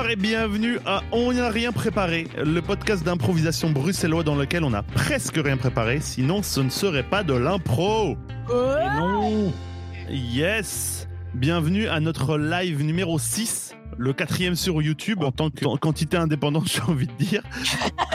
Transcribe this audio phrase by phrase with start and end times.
[0.00, 4.72] Bonsoir et bienvenue à On n'a rien préparé, le podcast d'improvisation bruxellois dans lequel on
[4.72, 8.16] a presque rien préparé, sinon ce ne serait pas de l'impro.
[8.48, 9.52] non
[10.08, 16.16] Yes Bienvenue à notre live numéro 6, le quatrième sur YouTube en tant que quantité
[16.16, 17.42] indépendante, j'ai envie de dire.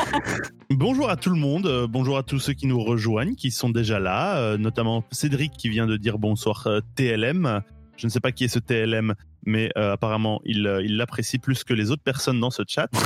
[0.71, 3.69] bonjour à tout le monde, euh, bonjour à tous ceux qui nous rejoignent, qui sont
[3.69, 7.61] déjà là, euh, notamment Cédric qui vient de dire bonsoir euh, TLM.
[7.95, 9.13] Je ne sais pas qui est ce TLM,
[9.45, 12.89] mais euh, apparemment il euh, il l'apprécie plus que les autres personnes dans ce chat.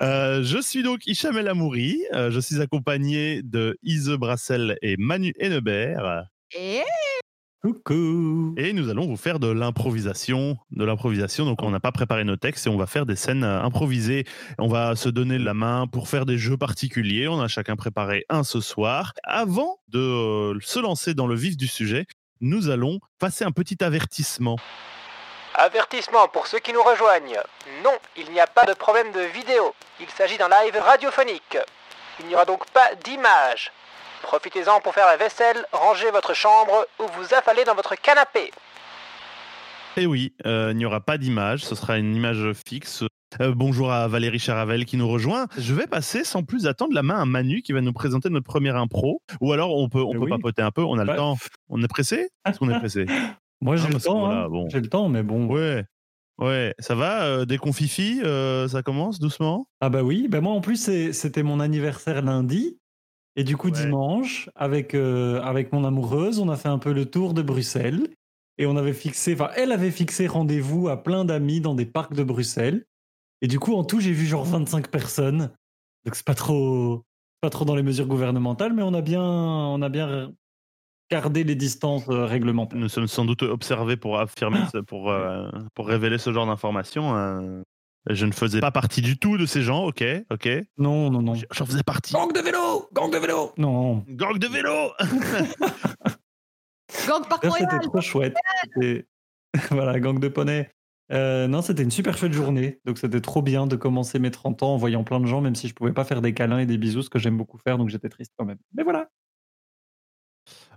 [0.00, 4.96] Euh, je suis donc Hicham El Amouri, euh, je suis accompagné de Ise Brassel et
[4.96, 6.24] Manu Hennebert.
[6.58, 6.80] Et
[7.62, 11.44] Coucou Et nous allons vous faire de l'improvisation, de l'improvisation.
[11.44, 14.24] Donc on n'a pas préparé nos textes et on va faire des scènes improvisées.
[14.58, 17.28] On va se donner la main pour faire des jeux particuliers.
[17.28, 19.12] On a chacun préparé un ce soir.
[19.22, 22.06] Avant de se lancer dans le vif du sujet,
[22.40, 24.56] nous allons passer un petit avertissement.
[25.54, 27.38] Avertissement pour ceux qui nous rejoignent.
[27.84, 29.74] Non, il n'y a pas de problème de vidéo.
[30.00, 31.58] Il s'agit d'un live radiophonique.
[32.20, 33.70] Il n'y aura donc pas d'image.
[34.22, 38.50] Profitez-en pour faire la vaisselle, ranger votre chambre ou vous affaler dans votre canapé.
[39.96, 43.02] Et oui, euh, il n'y aura pas d'image, ce sera une image fixe.
[43.40, 45.46] Euh, bonjour à Valérie Charavel qui nous rejoint.
[45.58, 48.46] Je vais passer sans plus attendre la main à Manu qui va nous présenter notre
[48.46, 49.20] première impro.
[49.40, 50.30] Ou alors on peut, on Eh peut oui.
[50.30, 51.16] papoter un peu, on a le Ouais.
[51.16, 51.36] temps.
[51.68, 52.30] On est pressé?
[52.46, 53.04] Est-ce qu'on est pressé?
[53.62, 54.48] Moi j'ai Ah, le temps, hein.
[54.48, 54.68] bon.
[54.68, 55.46] j'ai le temps, mais bon.
[55.46, 55.84] Ouais.
[56.38, 57.58] Ouais, ça va euh, Des
[58.24, 59.66] euh, Ça commence doucement?
[59.80, 62.78] Ah bah oui, bah moi en plus c'était mon anniversaire lundi.
[63.36, 63.74] Et du coup Ouais.
[63.76, 68.08] dimanche, avec, euh, avec mon amoureuse, on a fait un peu le tour de Bruxelles.
[68.58, 72.14] Et on avait fixé, enfin elle avait fixé rendez-vous à plein d'amis dans des parcs
[72.14, 72.84] de Bruxelles.
[73.40, 75.50] Et du coup en tout j'ai vu genre 25 personnes.
[76.04, 77.02] Donc c'est pas trop,
[77.40, 80.32] pas trop dans les mesures gouvernementales, mais on a bien, on a bien
[81.12, 82.78] gardé les distances euh, réglementaires.
[82.78, 87.14] Nous sommes sans doute observés pour affirmer, ce- pour, euh, pour révéler ce genre d'informations.
[87.16, 87.62] euh.
[88.10, 90.48] Je ne faisais pas partie du tout de ces gens, ok, ok.
[90.78, 91.34] Non, non, non.
[91.52, 92.12] J'en faisais partie.
[92.14, 94.04] Gang de vélo Gang de vélo Non.
[94.08, 94.90] Gang de vélo
[97.06, 98.36] Gang Royal C'était trop chouette.
[99.70, 100.70] Voilà, gang de poney.
[101.12, 102.80] Euh, non, c'était une super chouette journée.
[102.86, 105.54] Donc, c'était trop bien de commencer mes 30 ans en voyant plein de gens, même
[105.54, 107.76] si je pouvais pas faire des câlins et des bisous, ce que j'aime beaucoup faire.
[107.76, 108.56] Donc, j'étais triste quand même.
[108.74, 109.10] Mais voilà.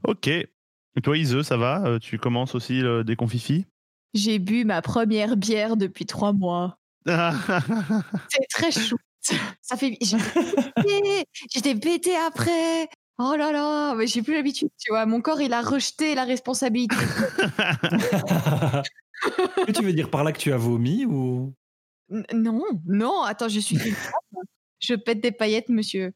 [0.03, 0.27] Ok.
[0.27, 1.83] Et toi, Ise, ça va?
[1.85, 3.65] Euh, Tu commences aussi le déconfifi?
[4.13, 6.77] J'ai bu ma première bière depuis trois mois.
[7.05, 8.97] C'est très chou.
[9.61, 9.97] Ça fait.
[11.53, 12.15] J'étais pété.
[12.15, 12.87] Après.
[13.17, 15.05] Oh là là, mais j'ai plus l'habitude, tu vois.
[15.05, 16.95] Mon corps, il a rejeté la responsabilité.
[19.65, 21.53] Que tu veux dire par là que tu as vomi ou?
[22.11, 24.43] N- non, non, attends, je suis une femme.
[24.79, 26.11] Je pète des paillettes, monsieur.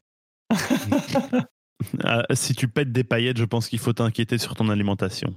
[2.03, 5.33] Ah, si tu pètes des paillettes, je pense qu'il faut t'inquiéter sur ton alimentation.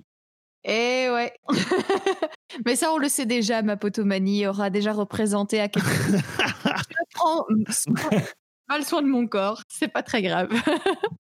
[0.64, 1.32] Eh ouais.
[2.66, 5.92] Mais ça, on le sait déjà, ma potomanie aura déjà représenté à quel point
[6.64, 8.20] je prends soin-
[8.69, 9.62] mal soin de mon corps.
[9.69, 10.50] C'est pas très grave.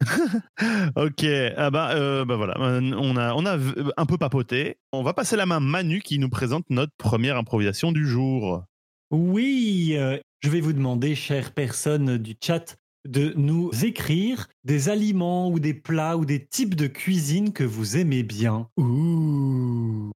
[0.96, 1.24] ok,
[1.56, 3.58] ah bah, euh, bah voilà, on a, on a
[3.96, 4.78] un peu papoté.
[4.92, 8.64] On va passer la main à Manu qui nous présente notre première improvisation du jour.
[9.10, 12.76] Oui, euh, je vais vous demander, chères personnes du chat,
[13.06, 17.96] de nous écrire des aliments ou des plats ou des types de cuisine que vous
[17.96, 18.68] aimez bien.
[18.76, 20.10] Ouh.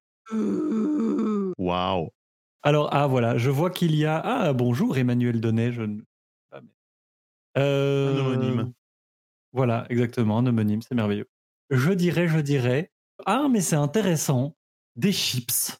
[1.57, 2.09] Waouh.
[2.63, 4.19] Alors, ah voilà, je vois qu'il y a.
[4.23, 5.71] Ah, bonjour Emmanuel Donnet.
[5.71, 5.81] Je...
[5.83, 6.01] ne-
[6.51, 6.59] ah,
[7.57, 8.73] Euh, Un homonyme.
[9.53, 11.27] Voilà, exactement, un homonyme, c'est merveilleux.
[11.69, 12.91] Je dirais, je dirais.
[13.25, 14.55] Ah, mais c'est intéressant.
[14.95, 15.77] Des chips.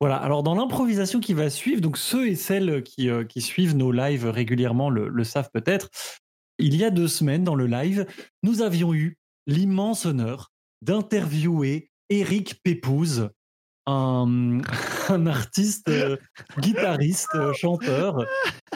[0.00, 3.76] Voilà, alors dans l'improvisation qui va suivre, donc ceux et celles qui, euh, qui suivent
[3.76, 5.90] nos lives régulièrement le, le savent peut-être,
[6.58, 8.06] il y a deux semaines dans le live,
[8.42, 10.52] nous avions eu l'immense honneur
[10.82, 13.30] d'interviewer Eric Pépouze,
[13.86, 14.58] un,
[15.08, 16.16] un artiste, euh,
[16.60, 18.24] guitariste, euh, chanteur,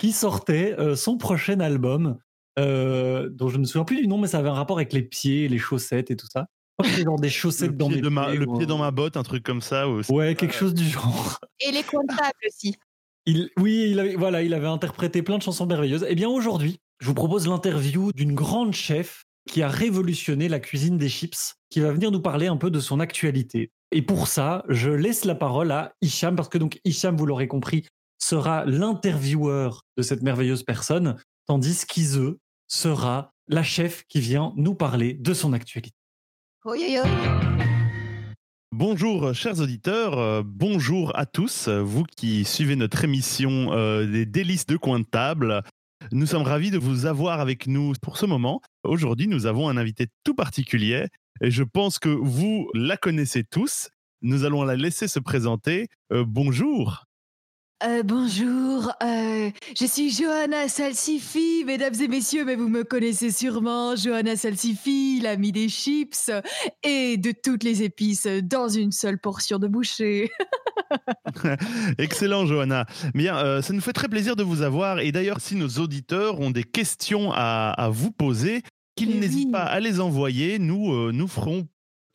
[0.01, 2.19] qui sortait euh, son prochain album,
[2.59, 4.93] euh, dont je ne me souviens plus du nom, mais ça avait un rapport avec
[4.93, 6.47] les pieds, les chaussettes et tout ça.
[6.79, 8.49] Je crois que c'était genre des Le chaussettes dans pied, mes de ma, pieds le
[8.49, 9.89] ou pied dans ma botte, un truc comme ça.
[9.89, 11.39] ou- Ouais, quelque chose du genre.
[11.61, 12.75] Et les comptables aussi.
[13.27, 16.07] Il, oui, il avait, voilà, il avait interprété plein de chansons merveilleuses.
[16.09, 20.99] Eh bien, aujourd'hui, je vous propose l'interview d'une grande chef qui a révolutionné la cuisine
[20.99, 23.71] des chips, qui va venir nous parler un peu de son actualité.
[23.93, 27.49] Et pour ça, je laisse la parole à Hicham, parce que donc Hicham, vous l'aurez
[27.49, 27.87] compris,
[28.19, 31.17] sera l'intervieweur de cette merveilleuse personne,
[31.47, 32.35] tandis qu'Ise
[32.67, 35.93] sera la chef qui vient nous parler de son actualité.
[38.73, 44.67] Bonjour, chers auditeurs, euh, bonjour à tous, vous qui suivez notre émission euh, des délices
[44.67, 45.63] de coin de table.
[46.13, 48.61] Nous sommes ravis de vous avoir avec nous pour ce moment.
[48.85, 51.09] Aujourd'hui, nous avons un invité tout particulier
[51.41, 53.91] et je pense que vous la connaissez tous.
[54.23, 55.89] Nous allons la laisser se présenter.
[56.13, 57.06] Euh, bonjour.
[57.85, 63.95] Euh, bonjour, euh, je suis Johanna Salsifi, mesdames et messieurs, mais vous me connaissez sûrement,
[63.97, 66.31] Johanna Salsifi, l'amie des chips
[66.83, 70.31] et de toutes les épices dans une seule portion de bouchée.
[71.99, 72.87] Excellent, Johanna.
[73.13, 75.01] Bien, euh, ça nous fait très plaisir de vous avoir.
[75.01, 78.63] Et d'ailleurs, si nos auditeurs ont des questions à, vous poser,
[78.97, 80.59] qu'ils n'hésitent pas à les envoyer.
[80.59, 81.69] Nous, nous ferons,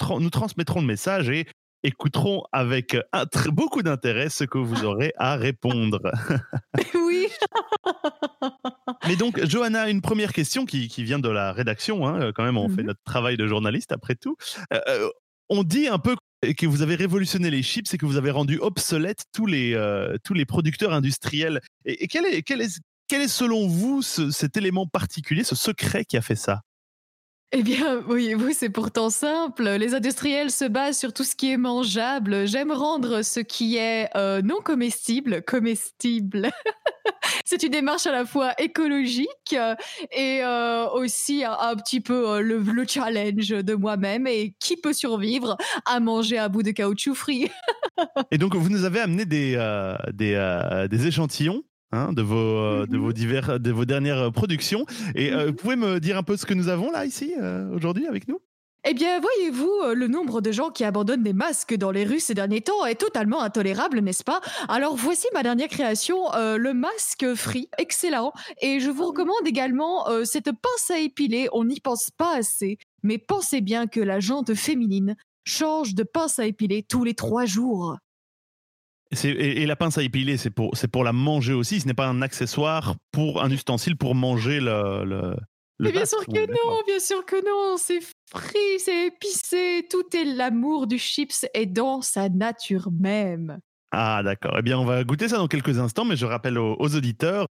[0.10, 1.46] nous transmettrons le message et
[1.84, 2.98] écouteront avec
[3.48, 6.00] beaucoup d'intérêt ce que vous aurez à répondre.
[6.96, 7.28] oui.
[9.08, 12.08] Mais donc, Johanna, une première question qui, vient de la rédaction.
[12.08, 14.36] Hein, quand même, on fait mmh notre travail de journaliste après tout.
[14.74, 15.10] Euh, euh,
[15.50, 16.16] on dit un peu
[16.58, 20.18] que vous avez révolutionné les chips et que vous avez rendu obsolètes tous les, euh,
[20.24, 21.62] tous les producteurs industriels.
[21.86, 26.18] Et, quel, est, quel, est, quel est selon vous cet élément particulier, ce secret qui
[26.18, 26.62] a fait ça?
[27.54, 29.64] Eh bien, voyez-vous, c'est pourtant simple.
[29.64, 32.48] Les industriels se basent sur tout ce qui est mangeable.
[32.48, 36.50] J'aime rendre ce qui est euh, non comestible comestible.
[37.46, 39.76] c'est une démarche à la fois écologique euh,
[40.16, 46.00] et euh, aussi un, petit peu le, challenge de moi-même et qui peut survivre à
[46.00, 47.50] manger à bout de caoutchouc frit.
[48.32, 49.58] et donc, vous nous avez amené des
[51.06, 54.86] échantillons Hein, de, vos, euh, de, vos divers, de vos dernières euh, productions.
[55.14, 57.34] Et euh, vous pouvez me dire un peu ce que nous avons là, ici,
[57.74, 58.40] aujourd'hui, avec nous?
[58.84, 62.34] Eh bien, voyez-vous, le nombre de gens qui abandonnent des masques dans les rues ces
[62.34, 64.42] derniers temps est totalement intolérable, n'est-ce pas?
[64.70, 68.34] Alors voici ma dernière création, le masque free, excellent.
[68.60, 73.20] Et je vous recommande également cette pince à épiler, on n'y pense pas assez, mais
[73.20, 77.98] pensez bien que la jante féminine change de pince à épiler tous les trois jours.
[79.24, 81.82] Et, la pince à épiler, c'est pour, pour la manger aussi.
[81.82, 85.04] Ce n'est pas un accessoire pour un ustensile pour manger le.
[85.04, 85.36] le,
[85.80, 87.78] Mais bien sûr que non, bien sûr que non.
[87.78, 88.00] C'est
[88.30, 89.86] frit, c'est épicé.
[89.90, 93.60] Tout est l'amour du chips et dans sa nature même.
[93.92, 94.56] Ah d'accord.
[94.58, 97.48] Eh bien, on va goûter ça dans quelques instants, mais je rappelle aux, auditeurs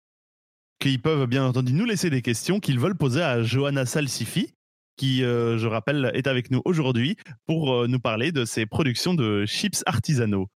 [0.79, 4.51] qu'ils peuvent bien entendu nous laisser des questions qu'ils veulent poser à Johanna Salsifi,
[4.97, 9.13] qui, euh, je rappelle, est avec nous aujourd'hui pour euh, nous parler de ses productions
[9.13, 10.47] de chips artisanaux.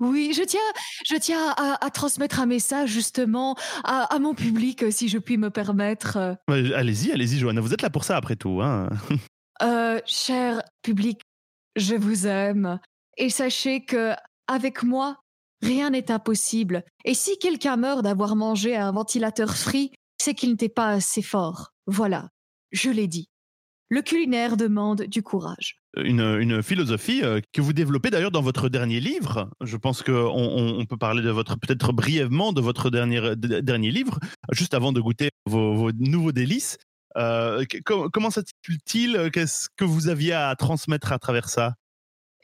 [0.00, 0.60] Oui, je tiens,
[1.06, 5.50] je tiens à, transmettre un message justement à, mon public, euh, si je puis me
[5.50, 6.36] permettre.
[6.48, 8.60] allez-y, allez-y, Johanna, vous êtes là pour ça après tout.
[8.62, 8.90] Hein
[9.62, 11.22] euh, cher public,
[11.76, 12.78] je vous aime
[13.16, 14.12] et sachez que
[14.46, 15.20] avec moi,
[15.62, 16.84] rien n'est impossible.
[17.04, 21.72] Et si quelqu'un meurt d'avoir mangé un ventilateur frit, c'est qu'il n'était pas assez fort.
[21.86, 22.28] Voilà,
[22.72, 23.28] je l'ai dit.
[23.88, 25.78] Le culinaire demande du courage.
[25.96, 29.50] Une, philosophie euh, que vous développez d'ailleurs dans votre dernier livre.
[29.62, 34.18] Je pense qu'on on, peut parler de votre, peut-être brièvement de votre dernier, dernier livre,
[34.52, 36.76] juste avant de goûter vos, nouveaux délices.
[37.16, 41.74] Euh, comment s'intitule-t-il Qu'est-ce que vous aviez à transmettre à travers ça?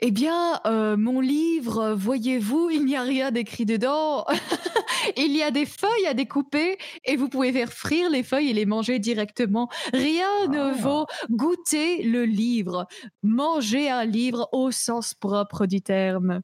[0.05, 4.27] Eh bien, euh, mon livre, voyez-vous, il n'y a rien d'écrit dedans.
[5.17, 8.53] il y a des feuilles à découper et vous pouvez faire frire les feuilles et
[8.53, 9.69] les manger directement.
[9.93, 10.73] Rien ne ah.
[10.73, 12.89] vaut goûter le livre,
[13.23, 16.41] manger un livre au sens propre du terme.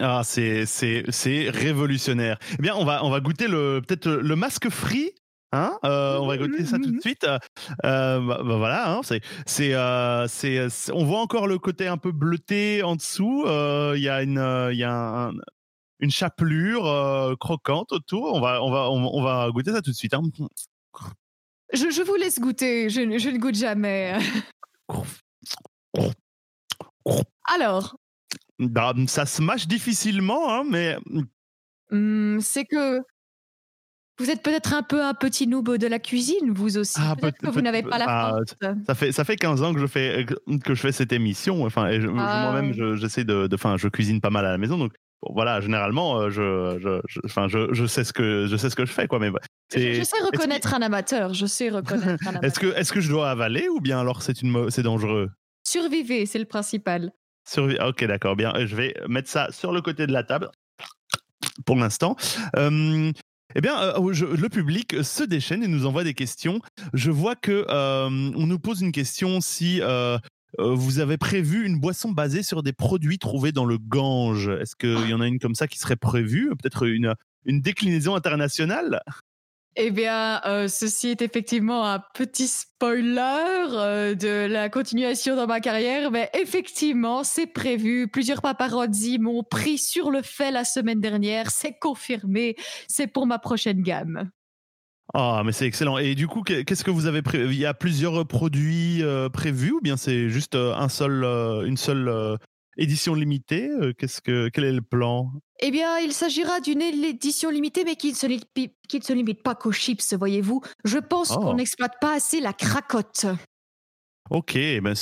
[0.00, 2.38] Ah, c'est c'est révolutionnaire.
[2.58, 5.12] Eh bien, on va on va goûter le peut-être le masque frit
[5.52, 7.24] Hein euh, on va goûter ça tout de suite.
[7.24, 11.96] Euh, bah, bah, voilà, hein, c'est, c'est, euh, c'est, on voit encore le côté un
[11.96, 13.44] peu bleuté en dessous.
[13.46, 15.30] Il y a une, il y a
[16.00, 18.34] une chapelure croquante autour.
[18.34, 20.14] On va, on va, on, va goûter ça tout de suite.
[20.14, 20.22] Hein.
[21.72, 22.90] Je, je, vous laisse goûter.
[22.90, 24.18] Je, je ne goûte jamais.
[27.44, 27.96] Alors?
[28.58, 30.96] Bah, ça se mâche difficilement, hein, mais.
[31.90, 33.00] Mmh, c'est que
[34.18, 36.98] vous êtes peut-être un peu un petit noob de la cuisine, vous aussi.
[36.98, 38.38] Ah, peut-être que vous n'avez pas la ah,
[38.86, 40.24] Ça fait ça fait 15 ans que je fais
[40.64, 41.64] que je fais cette émission.
[41.64, 42.50] Enfin, et ah.
[42.50, 44.92] moi-même, j'essaie de, enfin, je cuisine pas mal à la maison, donc
[45.22, 48.84] voilà, généralement, euh, je, je, enfin, je, je, sais ce que je sais ce que
[48.84, 49.18] je fais, quoi.
[49.18, 49.30] Mais
[49.74, 51.34] je, sais reconnaître un amateur.
[51.34, 52.44] Je sais reconnaître un amateur.
[52.44, 55.30] est-ce que est-ce que je dois avaler ou bien alors c'est une c'est dangereux?
[55.64, 57.12] Survivez, c'est le principal.
[57.48, 58.36] Survi ok, d'accord.
[58.36, 60.50] Bien, je vais mettre ça sur le côté de la table
[61.64, 62.16] pour l'instant.
[62.56, 63.12] Euh,
[63.54, 66.60] eh bien, euh, le public se déchaîne et nous envoie des questions.
[66.94, 70.18] Je vois que euh, on nous pose une question si euh,
[70.58, 74.48] vous avez prévu une boisson basée sur des produits trouvés dans le Gange.
[74.48, 76.50] Est-ce qu'il y en a une comme ça qui serait prévue?
[76.50, 79.00] Peut-être une, une déclinaison internationale?
[79.78, 85.60] Eh bien, euh, ceci est effectivement un petit spoiler euh, de la continuation dans ma
[85.60, 88.08] carrière, mais effectivement, c'est prévu.
[88.08, 91.50] Plusieurs paparazzi m'ont pris sur le fait la semaine dernière.
[91.50, 92.56] C'est confirmé.
[92.88, 94.30] C'est pour ma prochaine gamme.
[95.12, 95.98] Ah, mais c'est excellent.
[95.98, 99.72] Et du coup, qu'est-ce que vous avez prévu Il y a plusieurs produits euh, prévus
[99.72, 101.22] ou bien c'est juste un seul,
[101.66, 102.38] une seule
[102.76, 105.30] édition limitée Qu'est-ce que quel est le plan?
[105.60, 109.42] Eh bien, il s'agira d'une édition limitée, mais qui ne se, qui ne se limite
[109.42, 110.60] pas qu'aux chips, voyez-vous.
[110.84, 111.54] Je pense qu'on Oh.
[111.54, 113.26] n'exploite pas assez la cracotte.
[114.28, 114.94] Ok, ben.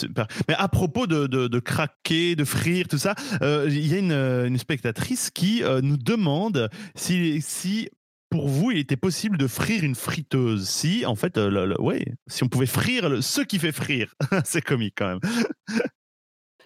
[0.49, 3.99] Mais à propos de, de, de craquer, de frire, tout ça, euh, il y a
[3.99, 7.89] une, euh, une spectatrice qui euh, nous demande si, si
[8.29, 10.69] pour vous il était possible de frire une friteuse.
[10.69, 13.73] Si, en fait, euh, le- le- ouais, si on pouvait frire le- ce qui fait
[13.73, 14.15] frire.
[14.45, 15.21] C'est comique quand même.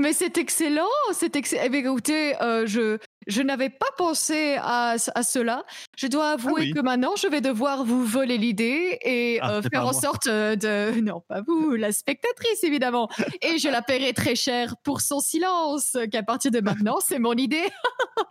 [0.00, 1.62] Mais c'est excellent, c'est excellent.
[1.64, 5.64] Eh bien, écoutez, euh, je, je n'avais pas pensé à, à cela.
[5.96, 6.72] Je dois avouer Ah oui.
[6.72, 10.00] que maintenant, je vais devoir vous voler l'idée et Ah, euh, faire en moi.
[10.00, 11.00] sorte euh, de...
[11.02, 13.08] Non, pas vous, la spectatrice, évidemment.
[13.42, 17.34] Et je la paierai très cher pour son silence, qu'à partir de maintenant, c'est mon
[17.34, 17.64] idée.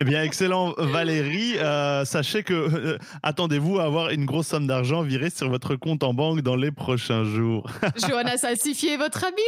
[0.00, 1.54] Eh bien, excellent, Valérie.
[1.58, 6.04] Euh, sachez que euh, attendez-vous à avoir une grosse somme d'argent virée sur votre compte
[6.04, 7.68] en banque dans les prochains jours.
[8.08, 9.42] Johanna Salsifier, votre ami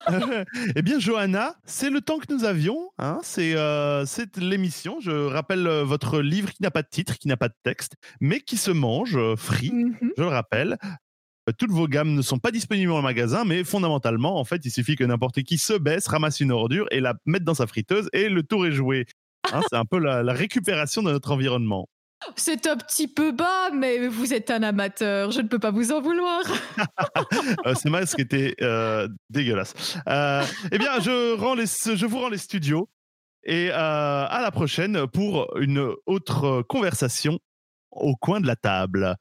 [0.76, 2.90] eh bien, Johanna, c'est le temps que nous avions.
[2.98, 5.00] Hein, c'est euh, c'est l'émission.
[5.00, 7.94] Je rappelle euh, votre livre qui n'a pas de titre, qui n'a pas de texte,
[8.20, 9.70] mais qui se mange euh, free.
[9.72, 10.12] Mhm.
[10.16, 10.78] Je le rappelle.
[11.48, 14.70] Euh, Toutes vos gammes ne sont pas disponibles en magasin, mais fondamentalement, en fait, il
[14.70, 18.08] suffit que n'importe qui se baisse, ramasse une ordure et la mette dans sa friteuse
[18.12, 19.06] et le tour est joué.
[19.52, 21.88] Hein, c'est un peu la, la récupération de notre environnement.
[22.36, 25.92] C'est un petit peu bas, mais vous êtes un amateur, je ne peux pas vous
[25.92, 26.42] en vouloir.
[27.64, 29.74] Ce masque était euh, dégueulasse.
[30.08, 32.88] Euh, eh bien, je, rends les, je vous rends les studios
[33.44, 37.38] et euh, à la prochaine pour une autre conversation
[37.90, 39.16] au coin de la table.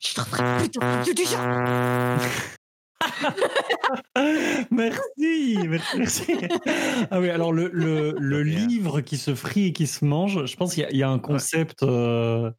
[0.00, 2.18] Je t'en ferai putain, Dieu du genre.
[4.70, 6.32] merci, merci, merci.
[7.10, 8.66] Ah oui, alors le, le, le Rien.
[8.66, 11.02] livre qui se frit et qui se mange, je pense qu'il y a- il y,
[11.02, 12.50] a un concept euh,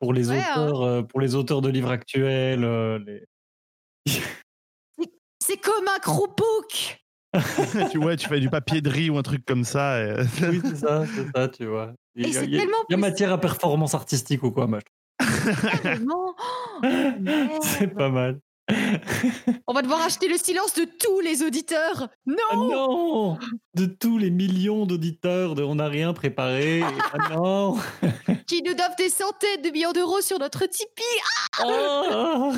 [0.00, 0.66] pour, les Ouais, hein.
[0.66, 2.64] auteurs, euh, pour les auteurs de livres actuels.
[2.64, 3.24] euh, les-
[5.42, 6.98] C'est comme un croupouk.
[7.90, 10.00] tu, ouais, tu fais du papier de riz ou un truc comme ça.
[10.02, 10.14] et-
[10.50, 11.92] Oui, c'est ça, c'est ça, tu vois.
[12.14, 14.42] Il y a, il y a- tellement il y a plus- matière à performance artistique
[14.42, 14.80] ou quoi, moi.
[15.18, 16.34] Carrément.
[16.84, 18.38] Oh, C'est pas mal.
[19.66, 22.08] On va devoir acheter le silence de tous les auditeurs.
[22.26, 23.38] Non Ah non
[23.74, 26.82] De tous les millions d'auditeurs de On n'a rien préparé.
[27.12, 27.76] Ah non
[28.46, 31.64] Qui nous doivent des centaines de millions d'euros sur notre Tipeee.
[31.64, 32.52] Oh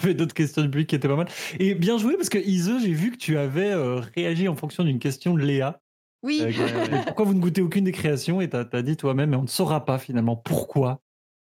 [0.00, 1.28] J'avais d'autres questions du public qui étaient pas mal.
[1.58, 4.82] Et bien joué parce que Ise, j'ai vu que tu avais euh, réagi en fonction
[4.84, 5.80] d'une question de Léa.
[6.22, 6.40] Oui.
[6.42, 8.40] Euh, qui- pourquoi vous ne goûtez aucune des créations?
[8.40, 11.00] Et t'as as dit toi-même, mais on ne saura pas finalement pourquoi.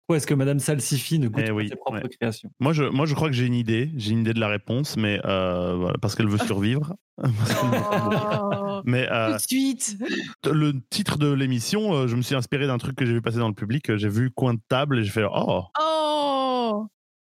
[0.06, 2.09] Pourquoi est-ce que Madame Salsifi ne goûte Eh pas oui, ses propres ouais.
[2.09, 2.50] créations?
[2.59, 3.90] Moi, je, moi, je crois que j'ai une idée.
[3.97, 6.94] J'ai une idée de la réponse, mais euh, voilà, parce qu'elle veut survivre.
[7.23, 7.28] Pas
[7.62, 8.49] mourir.
[8.50, 9.97] Oh, mais euh, tout de suite.
[10.44, 13.38] le titre de l'émission, euh, je me suis inspiré d'un truc que j'ai vu passer
[13.38, 13.97] dans le public.
[13.97, 16.31] J'ai vu coin de table et j'ai fait Oh Oh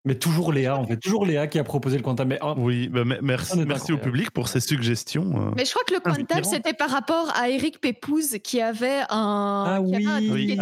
[0.05, 0.97] Mais toujours Léa, en fait.
[0.97, 2.29] Toujours Léa qui a proposé le quantum.
[2.29, 5.49] Mais oh, oui, bah, me- merci, au public pour ces suggestions.
[5.49, 5.51] euh.
[5.57, 6.55] Mais je crois que le coin de table, Inspirant.
[6.55, 10.57] c'était par rapport à Eric Pépouze qui avait un, Ah qui avait un oui,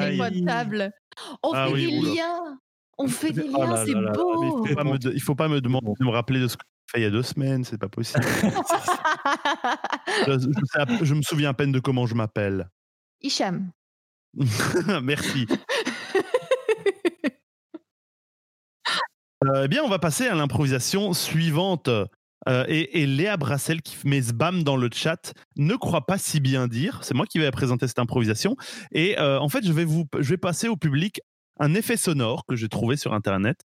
[0.50, 0.66] ah.
[1.44, 2.12] On Ah fait oui, des oula.
[2.14, 2.60] liens.
[2.98, 4.66] On fait des Oh liens, c'est beau.
[4.66, 6.58] il faut pas me de- il faut pas me demander de me rappeler de ce
[6.58, 8.24] que j'ai fait il y a deux semaines, c'est pas possible.
[10.28, 12.68] je, je sais à- je me souviens à peine de comment je m'appelle.
[13.22, 13.70] Hicham.
[15.04, 15.46] Merci.
[19.46, 21.90] Euh, eh bien, on va passer à l'improvisation suivante.
[22.48, 26.68] Euh, et, Léa Brassel qui met Sbam dans le chat ne croit pas si bien
[26.68, 27.00] dire.
[27.04, 28.56] C'est moi qui vais présenter cette improvisation.
[28.92, 31.20] Et euh, en fait, je vais, passer au public
[31.60, 33.62] un effet sonore que j'ai trouvé sur Internet.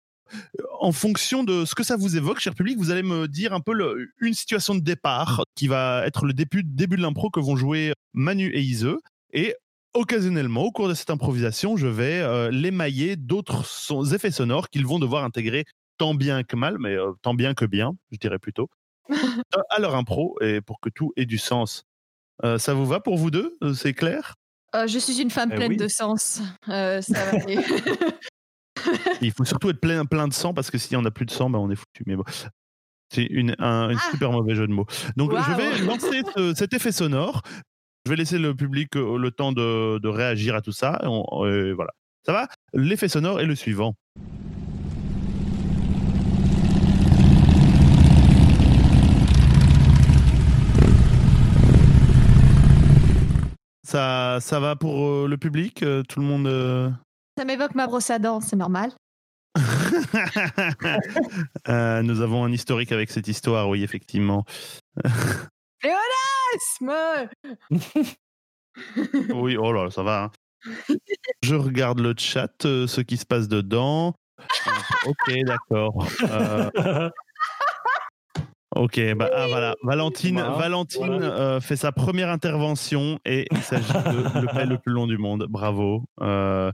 [0.79, 3.61] En fonction de ce que ça vous évoque, cher public, vous allez me dire un
[3.61, 3.73] peu
[4.21, 7.93] une situation de départ qui va être le début, début de l'impro que vont jouer
[8.15, 8.89] Manu et Ise.
[9.33, 9.57] Et
[9.95, 14.87] occasionnellement, au cours de cette improvisation, je vais euh, l'émailler d'autres son- effets sonores qu'ils
[14.87, 15.65] vont devoir intégrer
[15.99, 18.69] tant bien que mal, mais euh, tant bien que bien, je dirais plutôt,
[19.11, 21.85] euh, à leur impro et pour que tout ait du sens.
[22.45, 24.35] Euh, ça vous va pour vous deux C'est clair?
[24.75, 25.77] Euh, je suis une femme Eh pleine oui.
[25.77, 26.41] de sens.
[26.69, 27.59] Euh, ça va aller.
[29.21, 31.27] Il faut surtout être plein, plein de sang parce que s'il n'y en a plus
[31.27, 32.05] de sang, ben on est foutu.
[32.07, 32.25] Mais bon,
[33.13, 34.11] c'est une, un une Ah.
[34.11, 34.87] super mauvais jeu de mots.
[35.17, 37.43] Donc je vais lancer ce- cet effet sonore.
[38.11, 40.99] Je vais laisser le public euh, le temps de, de réagir à tout ça.
[41.05, 41.23] Et on-
[41.77, 41.93] voilà.
[42.27, 42.49] Ça va?
[42.75, 43.95] L'effet sonore est le suivant.
[53.83, 55.83] Ça, ça va pour euh, le public?
[55.83, 56.91] Euh, Tout le monde euh,
[57.39, 58.93] ça m'évoque ma brosse à dents, c'est normal.
[61.67, 64.45] Nous avons un historique avec cette histoire, oui, effectivement.
[69.35, 70.25] Oui, oh là, ça va.
[70.25, 70.31] hein.
[71.43, 74.15] Je regarde le chat, euh, ce qui se passe dedans.
[74.67, 74.71] Ah,
[75.07, 76.07] ok, d'accord.
[76.23, 77.11] Euh,
[78.77, 79.75] Ok, bah ah, voilà.
[79.83, 81.35] Valentine, Voilà, Valentine voilà.
[81.41, 85.19] euh, fait sa première intervention et il s'agit de le fait le plus long du
[85.19, 85.47] monde.
[85.51, 86.05] Bravo.
[86.21, 86.71] Euh,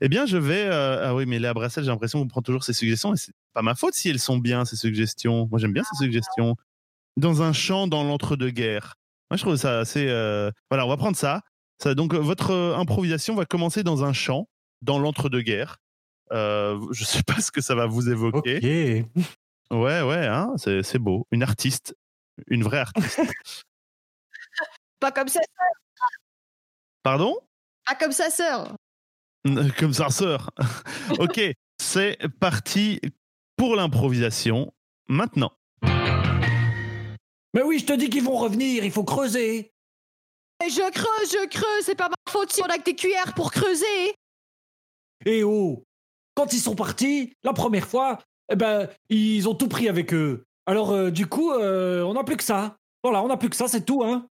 [0.00, 0.64] eh bien, je vais.
[0.64, 3.32] euh, ah oui, mais Léa Brassel, j'ai l'impression qu'on prend toujours ses suggestions et c'est
[3.52, 5.48] pas ma faute si elles sont bien, ces suggestions.
[5.50, 6.54] Moi, j'aime bien ces suggestions.
[7.16, 8.94] Dans un champ dans l'entre-deux-guerres.
[9.30, 10.06] Moi, je trouve ça assez.
[10.08, 11.42] euh, Voilà, on va prendre ça.
[11.82, 14.48] ça donc, euh, votre euh, improvisation va commencer dans un champ
[14.82, 15.78] dans l'entre-deux-guerres.
[16.32, 19.02] Euh, je sais pas ce que ça va vous évoquer.
[19.16, 19.22] Ok.
[19.70, 21.26] Ouais, ouais, hein, c'est c'est beau.
[21.30, 21.96] Une artiste.
[22.48, 23.20] Une vraie artiste.
[25.00, 25.40] Pas comme sa
[27.02, 27.36] Pardon?
[27.86, 28.74] Pas comme sa sœur.
[29.78, 30.50] Comme sa sœur.
[31.18, 31.40] ok,
[31.80, 33.00] c'est parti
[33.56, 34.72] pour l'improvisation.
[35.08, 35.52] Maintenant.
[37.54, 39.72] Mais oui, je te dis qu'ils vont revenir, il faut creuser.
[40.64, 43.34] Et je creuse, je creuse, c'est pas ma faute si on a que des cuillères
[43.34, 44.14] pour creuser.
[45.24, 45.84] Et oh
[46.34, 48.18] Quand ils sont partis, la première fois,
[48.52, 50.44] eh ben, ils ont tout pris avec eux.
[50.66, 52.76] Alors, euh, du coup, euh, on n'a plus que ça.
[53.02, 54.26] Voilà, on n'a plus que ça, c'est tout, hein.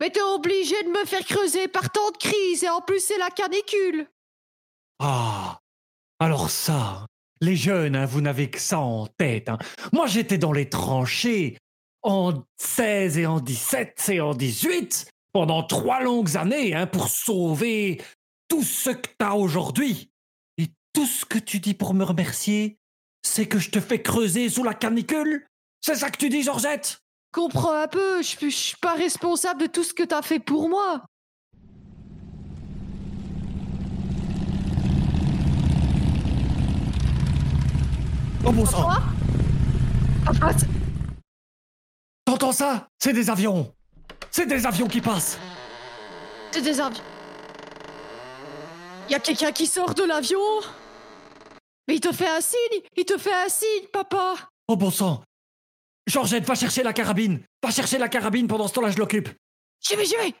[0.00, 3.18] Mais t'es obligé de me faire creuser par tant de crises et en plus c'est
[3.18, 4.08] la canicule.
[4.98, 5.60] Ah
[6.18, 7.06] Alors ça,
[7.40, 9.48] les jeunes, hein, vous n'avez que ça en tête.
[9.48, 9.58] hein.
[9.92, 11.56] Moi, j'étais dans les tranchées
[12.02, 18.00] en 16 et en 17 et en 18 pendant trois longues années hein, pour sauver
[18.48, 20.10] tout ce que t'as aujourd'hui.
[20.58, 22.76] Et tout ce que tu dis pour me remercier,
[23.22, 25.46] c'est que je te fais creuser sous la canicule.
[25.80, 26.98] C'est ça que tu dis, Georgette?
[27.32, 30.38] Comprends un peu, je suis- je suis pas responsable de tout ce que t'as fait
[30.38, 31.02] pour moi.
[38.44, 38.88] Oh bon sang.
[40.58, 40.66] c'est-
[42.24, 42.88] T'entends ça?
[42.98, 43.74] C'est des avions
[44.30, 45.38] C'est des avions qui passent
[46.52, 47.02] c'est des avions.
[49.08, 50.38] Y a quelqu'un qui sort de l'avion?
[51.88, 54.34] Mais il te fait un signe, il te fait un signe, papa.
[54.68, 55.24] Oh bon sang
[56.06, 59.30] Georgette, va chercher la carabine Va chercher la carabine, pendant ce temps-là, je l'occupe
[59.80, 60.34] J'y vais, j'y vais.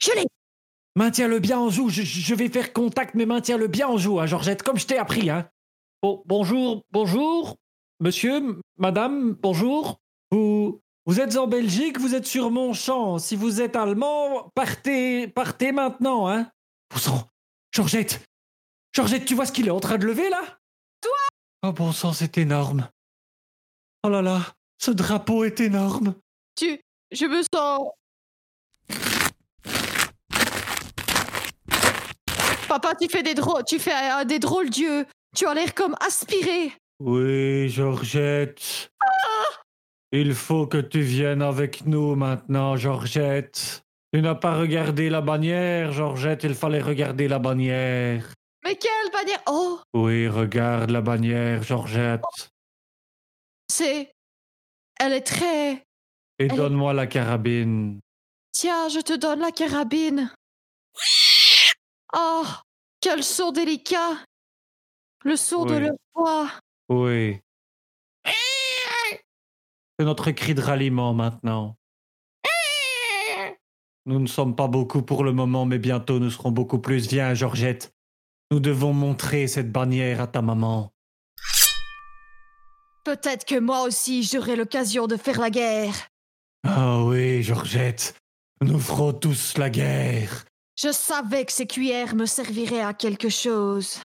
[0.00, 0.26] Je l'ai.
[0.96, 4.26] Maintiens-le bien en joue, je, je vais faire contact, mais maintiens-le bien en joue, hein,
[4.26, 5.48] Georgette, comme je t'ai appris, hein.
[6.00, 7.56] Bon, bonjour, bonjour,
[7.98, 9.98] monsieur, madame, bonjour.
[10.30, 13.18] Vous, vous êtes en Belgique, vous êtes sur mon champ.
[13.18, 16.52] Si vous êtes allemand, partez, partez maintenant, hein.
[16.88, 17.28] Bon sang,
[17.72, 18.24] Georgette,
[18.92, 20.40] Georgette, tu vois ce qu'il est en train de lever, là?
[21.00, 21.16] Toi?
[21.64, 22.88] Oh bon sang, c'est énorme.
[24.04, 24.40] Oh là là,
[24.78, 26.14] ce drapeau est énorme.
[26.54, 26.80] Tu,
[27.10, 27.90] je me sens.
[32.68, 35.04] Papa, tu fais des drôles, tu fais euh, des drôles d'yeux.
[35.36, 36.72] Tu as l'air comme aspiré.
[37.00, 38.90] Oui, Georgette.
[40.10, 43.82] Il faut que tu viennes avec nous maintenant, Georgette.
[44.12, 48.32] Tu n'as pas regardé la bannière, Georgette, il fallait regarder la bannière.
[48.64, 49.42] Mais quelle bannière?
[49.46, 52.22] Oh, Oui, regarde la bannière, Georgette.
[53.70, 54.10] c'est.
[54.98, 55.72] Elle est très.
[56.40, 58.00] Et Elle- donne-moi la carabine.
[58.52, 60.32] Tiens, je te donne la carabine.
[62.16, 62.44] Oh,
[63.00, 64.16] quel son délicat.
[65.24, 66.50] Le son de leur voix.
[66.88, 67.40] Oui.
[69.98, 71.76] C'est notre cri de ralliement maintenant.
[74.06, 77.08] Nous ne sommes pas beaucoup pour le moment, mais bientôt nous serons beaucoup plus.
[77.08, 77.92] Viens, Georgette.
[78.50, 80.92] Nous devons montrer cette bannière à ta maman.
[83.04, 85.94] Peut-être que moi aussi j'aurai l'occasion de faire la guerre.
[86.66, 88.14] Ah oui, Georgette.
[88.60, 90.44] Nous ferons tous la guerre.
[90.80, 94.00] Je savais que ces cuillères me serviraient à quelque chose.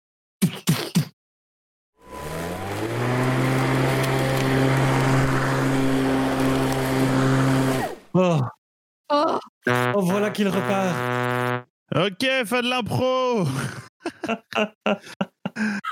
[8.14, 8.40] Oh,
[9.14, 11.66] Oh, oh, voilà qu'il repart.
[11.94, 13.46] Ok, fin de l'impro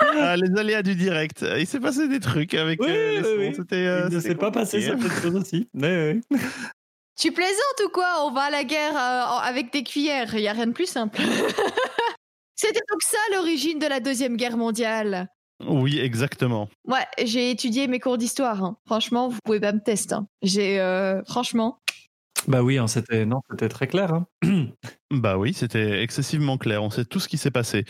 [0.01, 1.45] Ah, Les aléas du direct.
[1.57, 3.61] Il s'est passé des trucs avec Oui, euh, les oui, sons.
[3.71, 3.77] oui.
[3.77, 5.67] Euh, Il ne s'est pas passé certaines choses aussi.
[5.73, 6.21] Ouais.
[7.19, 8.25] tu plaisantes ou quoi?
[8.25, 10.33] On va à la guerre euh, avec des cuillères.
[10.35, 11.19] Il y a rien de plus simple.
[12.55, 15.27] C'était donc ça l'origine de la deuxième guerre mondiale?
[15.67, 16.69] Oui, exactement.
[16.87, 18.63] Ouais, j'ai étudié mes cours d'histoire.
[18.63, 18.77] hein.
[18.85, 20.15] Franchement, vous pouvez pas me tester.
[20.15, 20.27] hein.
[20.41, 21.79] J'ai euh, franchement.
[22.47, 24.13] Bah oui, hein, c'était non, c'était très clair.
[24.13, 24.27] hein.
[25.11, 26.83] Bah oui, c'était excessivement clair.
[26.83, 27.83] On sait tout ce qui s'est passé.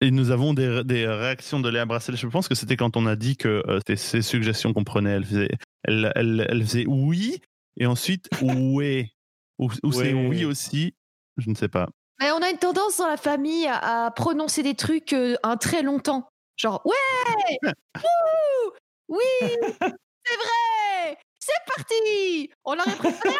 [0.00, 2.16] Et nous avons des, des réactions de Léa Brassel.
[2.16, 5.12] Je pense que c'était quand on a dit que euh, c'était ses suggestions qu'on prenait.
[5.12, 5.50] Elle faisait,
[5.84, 7.40] elle, elle, elle faisait oui
[7.78, 9.10] et ensuite ouais.
[9.58, 10.94] Ou, ou c'est oui aussi.
[11.36, 11.88] Je ne sais pas.
[12.20, 15.56] Mais on a une tendance dans la famille à, à prononcer des trucs euh, un
[15.56, 16.28] très longtemps.
[16.56, 17.58] Genre ouais,
[17.96, 18.72] Wouh
[19.08, 19.48] oui,
[19.80, 22.50] c'est vrai, c'est parti.
[22.64, 23.36] On l'aurait préféré.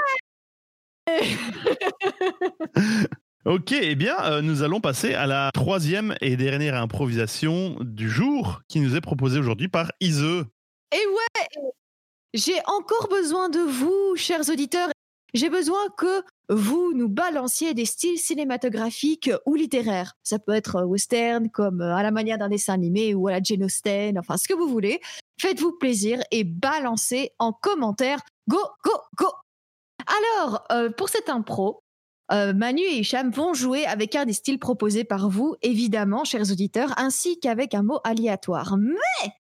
[3.45, 8.61] Ok, eh bien, euh, nous allons passer à la troisième et dernière improvisation du jour
[8.69, 10.23] qui nous est proposée aujourd'hui par Ise.
[10.23, 11.49] Et ouais,
[12.35, 14.91] j'ai encore besoin de vous, chers auditeurs.
[15.35, 20.15] J'ai besoin que vous nous balanciez des styles cinématographiques ou littéraires.
[20.23, 23.33] Ça peut être euh, western, comme euh, à la manière d'un dessin animé ou à
[23.33, 25.01] la Jane Austen, enfin ce que vous voulez.
[25.41, 28.21] Faites-vous plaisir et balancez en commentaire.
[28.49, 29.29] Go, go, go
[30.07, 30.67] Alors,
[30.97, 31.83] pour cette impro,
[32.33, 36.51] euh, Manu et Hicham vont jouer avec un des styles proposés par vous, évidemment, chers
[36.51, 38.77] auditeurs, ainsi qu'avec un mot aléatoire.
[38.79, 39.33] Mais,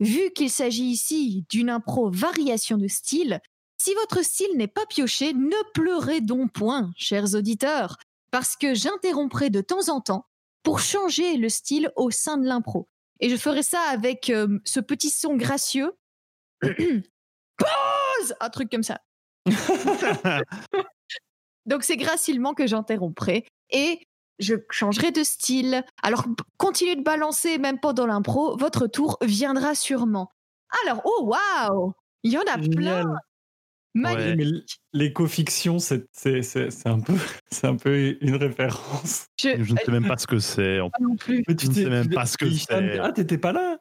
[0.00, 3.40] vu qu'il s'agit ici d'une impro variation de style,
[3.80, 7.96] si votre style n'est pas pioché, ne pleurez donc point, chers auditeurs,
[8.30, 10.26] parce que j'interromprai de temps en temps
[10.62, 12.90] pour changer le style au sein de l'impro.
[13.20, 15.92] Et je ferai ça avec euh, ce petit son gracieux.
[16.60, 19.00] Pause Un truc comme ça.
[21.64, 24.06] Donc c'est gracilement que j'interromprai et
[24.38, 25.86] je changerai de style.
[26.02, 26.26] Alors
[26.58, 30.30] continuez de balancer même pendant l'impro, votre tour viendra sûrement.
[30.84, 33.06] Alors, oh waouh Il y en a plein
[33.94, 34.36] Ouais.
[34.36, 34.44] Mais
[34.92, 36.06] l'éco-fiction, c'est
[36.84, 37.14] un, peu,
[37.62, 39.26] un peu une référence.
[39.40, 40.78] Je, ne sais même pas ce que c'est.
[41.00, 41.42] non plus.
[41.48, 42.98] je ne sais même pas ce que c'est.
[42.98, 43.78] Ah, t'étais pas là?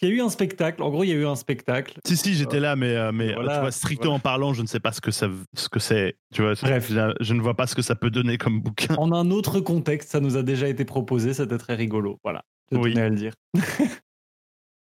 [0.00, 0.80] Il y a eu un spectacle.
[0.82, 1.98] En gros, il y a eu un spectacle.
[2.06, 4.92] Si, si, j'étais là, mais, euh, mais tu vois, strictement parlant, je ne sais pas
[4.92, 6.16] ce que ça, ce que c'est.
[6.32, 8.94] Tu vois, Bref, je, ne vois pas ce que ça peut donner comme bouquin.
[8.94, 11.34] En un autre contexte, ça nous a déjà été proposé.
[11.34, 12.20] C'était très rigolo.
[12.22, 12.44] Voilà.
[12.70, 13.32] Je tenais à le dire.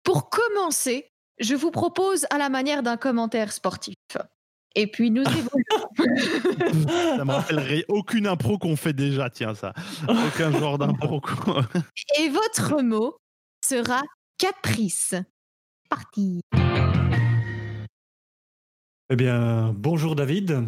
[0.02, 3.96] Pour commencer, je vous propose à la manière d'un commentaire sportif.
[4.78, 5.22] Et puis nous
[5.96, 7.16] évoluons.
[7.16, 9.72] ça me rappellerait aucune impro qu'on fait déjà, tiens ça.
[10.06, 11.22] Aucun genre d'impro.
[12.20, 13.16] Et votre mot
[13.64, 14.02] sera
[14.38, 15.14] Caprice.
[15.88, 16.40] Parti.
[19.08, 20.64] Eh bien, bonjour David.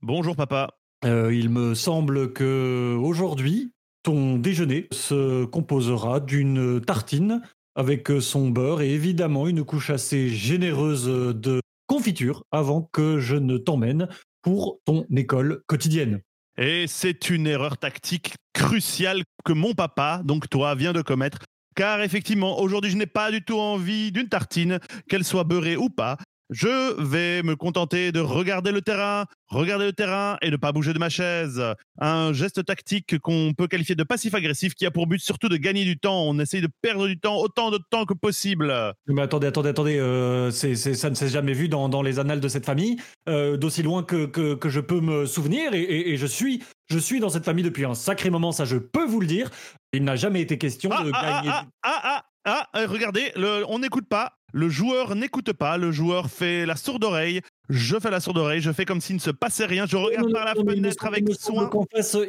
[0.00, 0.70] Bonjour papa.
[1.04, 3.72] Euh, il me semble que aujourd'hui,
[4.02, 7.42] ton déjeuner se composera d'une tartine
[7.74, 11.60] avec son beurre et évidemment une couche assez généreuse de
[11.96, 14.08] confiture avant que je ne t'emmène
[14.42, 16.20] pour ton école quotidienne.
[16.58, 21.38] Et c'est une erreur tactique cruciale que mon papa, donc toi, vient de commettre
[21.74, 25.90] car effectivement, aujourd'hui, je n'ai pas du tout envie d'une tartine, qu'elle soit beurrée ou
[25.90, 26.16] pas.
[26.50, 30.92] Je vais me contenter de regarder le terrain, regarder le terrain et ne pas bouger
[30.92, 31.60] de ma chaise.
[31.98, 35.84] Un geste tactique qu'on peut qualifier de passif-agressif qui a pour but surtout de gagner
[35.84, 36.22] du temps.
[36.22, 38.72] On essaye de perdre du temps, autant de temps que possible.
[39.08, 42.66] Mais attendez, attendez, attendez, euh, ça ne s'est jamais vu dans, les annales de cette
[42.66, 42.96] famille,
[43.28, 47.28] euh, d'aussi loin que, que, je peux me souvenir, et, je, suis, je suis dans
[47.28, 49.50] cette famille depuis un sacré moment, ça je peux vous le dire.
[49.92, 51.50] Il n'a jamais été question ah, de ah, gagner.
[51.50, 53.32] Ah, ah, ah, ah regardez,
[53.68, 54.32] on n'écoute pas.
[54.52, 57.42] Le joueur n'écoute pas, le joueur fait la sourde oreille.
[57.68, 59.86] Je fais la sourde oreille, je fais comme s'il ne se passait rien.
[59.86, 61.70] Je regarde par la fenêtre avec soin.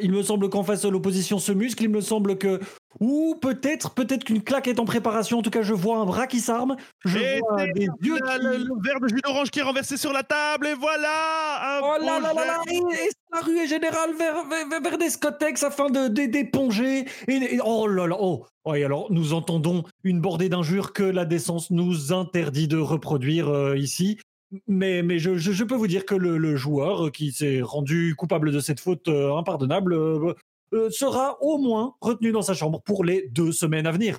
[0.00, 1.84] il me semble qu'en face, l'opposition se muscle.
[1.84, 2.60] Il me semble que.
[3.00, 5.38] Ou peut-être, peut-être qu'une claque est en préparation.
[5.38, 6.76] En tout cas, je vois un bras qui s'arme.
[7.04, 8.18] Je vois des yeux.
[8.40, 10.66] Le, verre de jus d'orange qui est renversé sur la table.
[10.66, 12.80] Et voilà Oh là là là là Et,
[13.32, 17.04] la rue est générale vers, vers, vers des scotex afin d'éponger.
[17.28, 21.70] Et, oh là là Oh et alors, nous entendons une bordée d'injures que la décence
[21.70, 24.18] nous interdit de reproduire euh, ici.
[24.66, 28.60] Mais, mais je, je, peux vous dire que le, joueur qui s'est rendu coupable de
[28.60, 30.34] cette faute euh, impardonnable euh,
[30.90, 34.18] sera au moins retenu dans sa chambre pour les deux semaines à venir.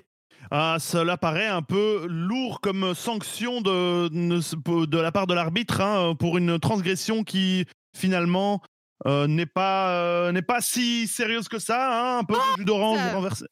[0.52, 6.16] Ah, cela paraît un peu lourd comme sanction de, de la part de l'arbitre hein,
[6.18, 7.66] pour une transgression qui
[7.96, 8.62] finalement
[9.06, 13.46] n'est pas n'est pas si sérieuse que ça, hein, un peu de jus d'orange renversé.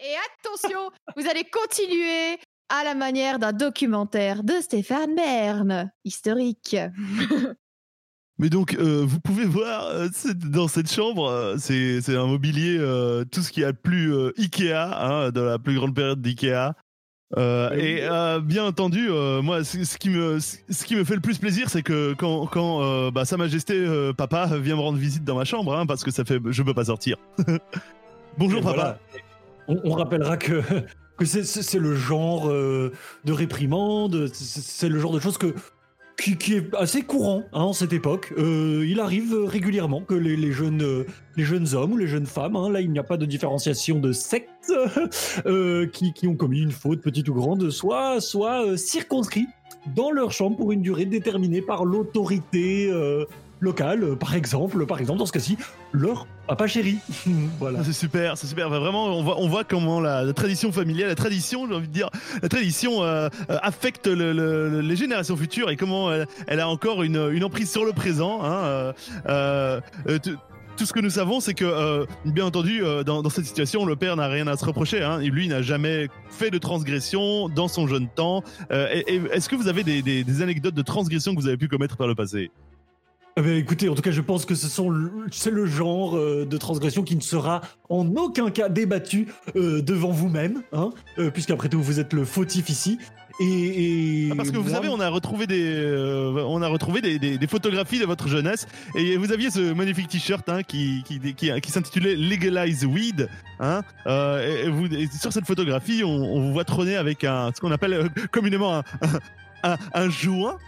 [0.00, 6.76] Et attention, vous allez continuer à la manière d'un documentaire de Stéphane Bern, historique.
[8.38, 10.08] Mais donc, euh, vous pouvez voir euh,
[10.46, 12.78] dans cette chambre, euh, c'est un mobilier,
[13.30, 16.74] tout ce qui a plus Ikea, hein, de la plus grande période d'Ikea.
[17.36, 18.08] et
[18.42, 19.08] bien entendu,
[19.42, 23.10] moi, ce qui, me, ce qui me fait le plus plaisir, c'est que quand, quand
[23.12, 26.24] bah, Sa Majesté Papa vient me rendre visite dans ma chambre, hein, parce que ça
[26.24, 27.16] fait, je peux pas sortir.
[28.38, 28.98] Bonjour, papa.
[29.68, 30.60] On, rappellera que,
[31.16, 32.92] que c'est le genre euh,
[33.24, 35.54] de réprimande, c'est le genre de choses que,
[36.16, 38.32] qui, est assez courant hein, en cette époque.
[38.36, 42.56] Euh, il arrive régulièrement que les, jeunes, euh, les jeunes hommes ou les jeunes femmes,
[42.56, 44.48] hein, là il n'y a pas de différenciation de sexe,
[45.92, 49.46] qui, qui, ont commis une faute petite ou grande, soient, soient circonscrits
[49.94, 52.90] dans leur chambre pour une durée déterminée par l'autorité
[53.64, 55.58] local, euh, par exemple, par exemple dans ce cas-ci,
[55.92, 56.98] leur papa chéri.
[57.58, 57.82] voilà.
[57.82, 58.68] C'est super, c'est super.
[58.68, 62.10] Vraiment, on voit, on voit comment la, tradition familiale, la tradition, j'ai envie de dire,
[62.42, 66.12] la tradition euh, euh, affecte les générations futures et comment
[66.46, 68.40] elle, a encore une, emprise sur le présent.
[68.44, 68.92] Hein,
[70.76, 74.26] tout ce que nous savons, c'est que, bien entendu, dans, cette situation, le père n'a
[74.26, 75.02] rien à se reprocher.
[75.02, 75.20] Hein.
[75.20, 78.42] Lui n'a jamais fait de transgression dans son jeune temps.
[78.70, 81.96] Est-ce que vous avez des, des- des anecdotes de transgression que vous avez pu commettre
[81.96, 82.50] par le passé?
[83.36, 86.16] Eh ben, écoutez, en tout cas, je pense que ce sont le- c'est le genre
[86.16, 91.30] euh, de transgression qui ne sera en aucun cas débattu euh, devant vous-même, hein, euh,
[91.32, 92.96] puisqu'après tout, vous êtes le fautif ici.
[93.40, 97.00] Et, et Ah, Parce que vous moi, savez, on a retrouvé des, on a retrouvé
[97.00, 101.02] des, des- des photographies de votre jeunesse et vous aviez ce magnifique t-shirt hein, qui,
[101.04, 103.28] qui, qui, qui s'intitulait Legalize Weed.
[103.58, 107.50] Hein, et- et vous, et sur cette photographie, on, on vous voit trôner avec un,
[107.52, 108.82] ce qu'on appelle communément un,
[109.64, 110.58] un, un joint.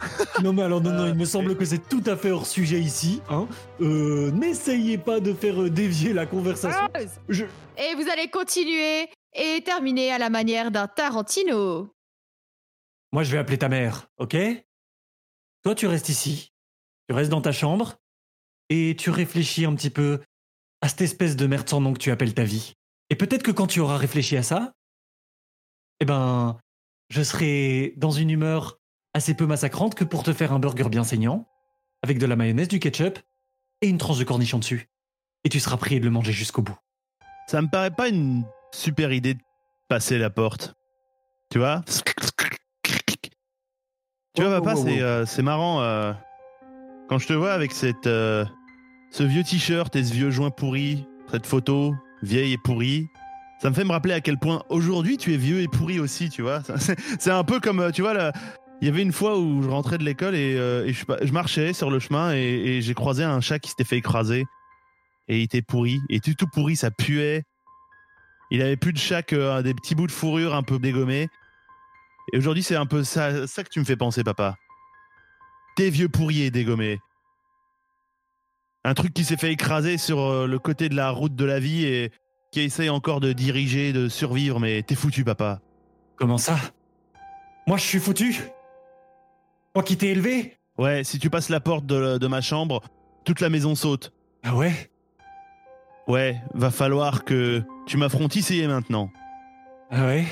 [0.43, 2.47] Non mais alors non, non, Euh, il me semble que c'est tout à fait hors
[2.47, 3.21] sujet ici.
[3.29, 3.47] Hein.
[3.81, 6.89] Euh, N'essayez pas de faire euh, dévier la conversation.
[7.29, 7.45] Je...
[7.79, 11.93] Et vous allez continuer et terminer à la manière d'un Tarantino.
[13.13, 14.37] Moi, je vais appeler ta mère, ok?
[15.63, 16.53] Toi, tu restes ici.
[17.09, 17.97] Tu restes dans ta chambre
[18.69, 20.21] et tu réfléchis un petit peu
[20.81, 22.73] à cette espèce de merde sans nom que tu appelles ta vie.
[23.11, 24.73] Et peut-être que quand tu auras réfléchi à ça,
[26.01, 26.59] eh ben,
[27.11, 28.79] je serai dans une humeur
[29.17, 31.49] assez peu massacrante que pour te faire un burger bien saignant,
[32.03, 33.19] avec de la mayonnaise, du ketchup
[33.81, 34.91] et une tranche de cornichon dessus.
[35.45, 36.77] Et tu seras prié de le manger jusqu'au bout.
[37.49, 39.41] Ça me paraît pas une super idée de
[39.89, 40.75] passer la porte.
[41.51, 41.83] Tu vois?
[44.35, 45.05] Tu vois, Oh, papa, oh, oh, c'est oh.
[45.05, 45.81] euh, c'est marrant.
[45.81, 46.13] euh,
[47.09, 48.45] quand je te vois avec cette, euh,
[49.11, 53.07] ce vieux t-shirt et ce vieux joint pourri, cette photo vieille et pourrie,
[53.63, 56.29] ça me fait me rappeler à quel point aujourd'hui tu es vieux et pourri aussi,
[56.29, 56.61] tu vois.
[57.19, 58.33] C'est un peu comme, tu vois, là,
[58.81, 61.91] il y avait une fois où je rentrais de l'école et, euh, je, marchais sur
[61.91, 64.45] le chemin et, j'ai croisé un chat qui s'était fait écraser.
[65.29, 65.99] Et il était pourri.
[66.09, 67.43] Et tout, tout pourri, ça puait.
[68.51, 71.29] Il avait plus de chat que euh, des petits bouts de fourrure un peu dégommés.
[72.33, 74.57] Et aujourd'hui, c'est un peu ça, que tu me fais penser, papa.
[75.77, 77.01] T'es vieux pourri et dégommé.
[78.85, 81.59] Un truc qui s'est fait écraser sur euh, le côté de la route de la
[81.59, 82.13] vie et
[82.53, 85.61] qui essaye encore de diriger, de survivre, mais t'es foutu, papa.
[86.17, 86.57] Comment ça?
[87.67, 88.49] Moi, je suis foutu
[89.77, 92.83] Moi qui t'ai élevé Ouais, si tu passes la porte de, de ma chambre,
[93.27, 94.11] toute la maison saute.
[94.43, 94.91] Ah ouais
[96.09, 99.11] Ouais, va falloir que tu m'affrontes ici et maintenant.
[99.91, 100.25] Ah ouais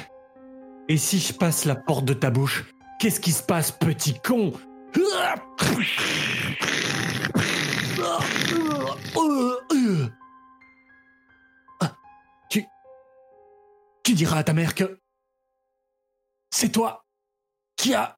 [0.89, 2.65] Et si je passe la porte de ta bouche,
[2.99, 4.55] qu'est-ce qui se passe, petit con
[11.81, 11.93] Ah,
[12.49, 12.65] Tu.
[14.05, 14.99] Tu diras à ta mère que.
[16.51, 17.05] C'est toi
[17.77, 18.17] qui as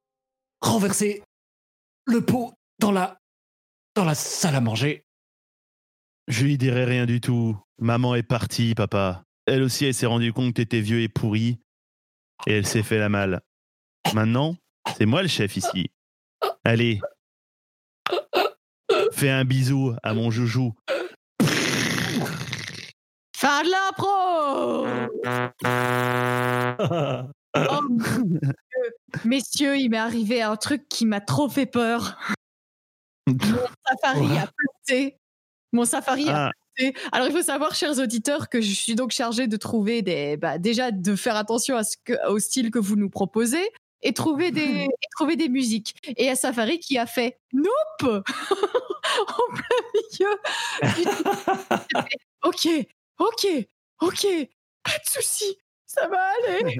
[0.66, 1.22] renversé
[2.06, 3.18] le pot dans la.
[3.94, 5.04] dans la salle à manger.
[6.28, 7.56] Je lui dirai rien du tout.
[7.78, 9.22] Maman est partie, papa.
[9.46, 11.58] Elle aussi, elle s'est rendue compte que t'étais vieux et pourri.
[12.46, 13.40] Et elle s'est fait la malle.
[14.12, 14.56] Maintenant,
[14.96, 15.90] c'est moi le chef ici.
[16.64, 17.00] Allez.
[19.12, 20.74] Fais un bisou à mon joujou.
[23.36, 24.86] Fin de l'impro
[27.58, 27.80] Oh.
[29.24, 32.18] Messieurs, il m'est arrivé un truc qui m'a trop fait peur.
[33.26, 34.38] Mon safari Ouais.
[34.38, 35.18] a planté.
[35.72, 36.94] Mon safari a Ah, planté.
[37.12, 40.36] Alors, il faut savoir, chers auditeurs, que je suis donc chargée de trouver des.
[40.36, 43.70] Bah, déjà, de faire attention à ce que, au style que vous nous proposez
[44.02, 45.94] et trouver des, et trouver des musiques.
[46.16, 48.24] Et à Safari qui a fait Nope
[49.28, 50.30] En plein milieu.
[52.42, 52.68] ok,
[53.18, 53.46] ok,
[54.00, 54.26] ok,
[54.82, 56.18] pas de souci, ça va
[56.50, 56.78] aller.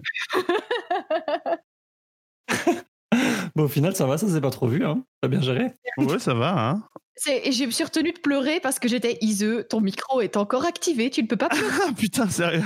[3.55, 5.03] Bon, au final, ça va, ça s'est pas trop vu, hein.
[5.23, 5.73] T'as bien géré.
[5.99, 6.83] ouais, ça va, hein.
[7.19, 10.37] C'est- Et je me suis retenue de pleurer parce que j'étais Iseux, ton micro est
[10.37, 11.73] encore activé, tu ne peux pas pleurer.
[11.89, 12.63] Ah putain, sérieux.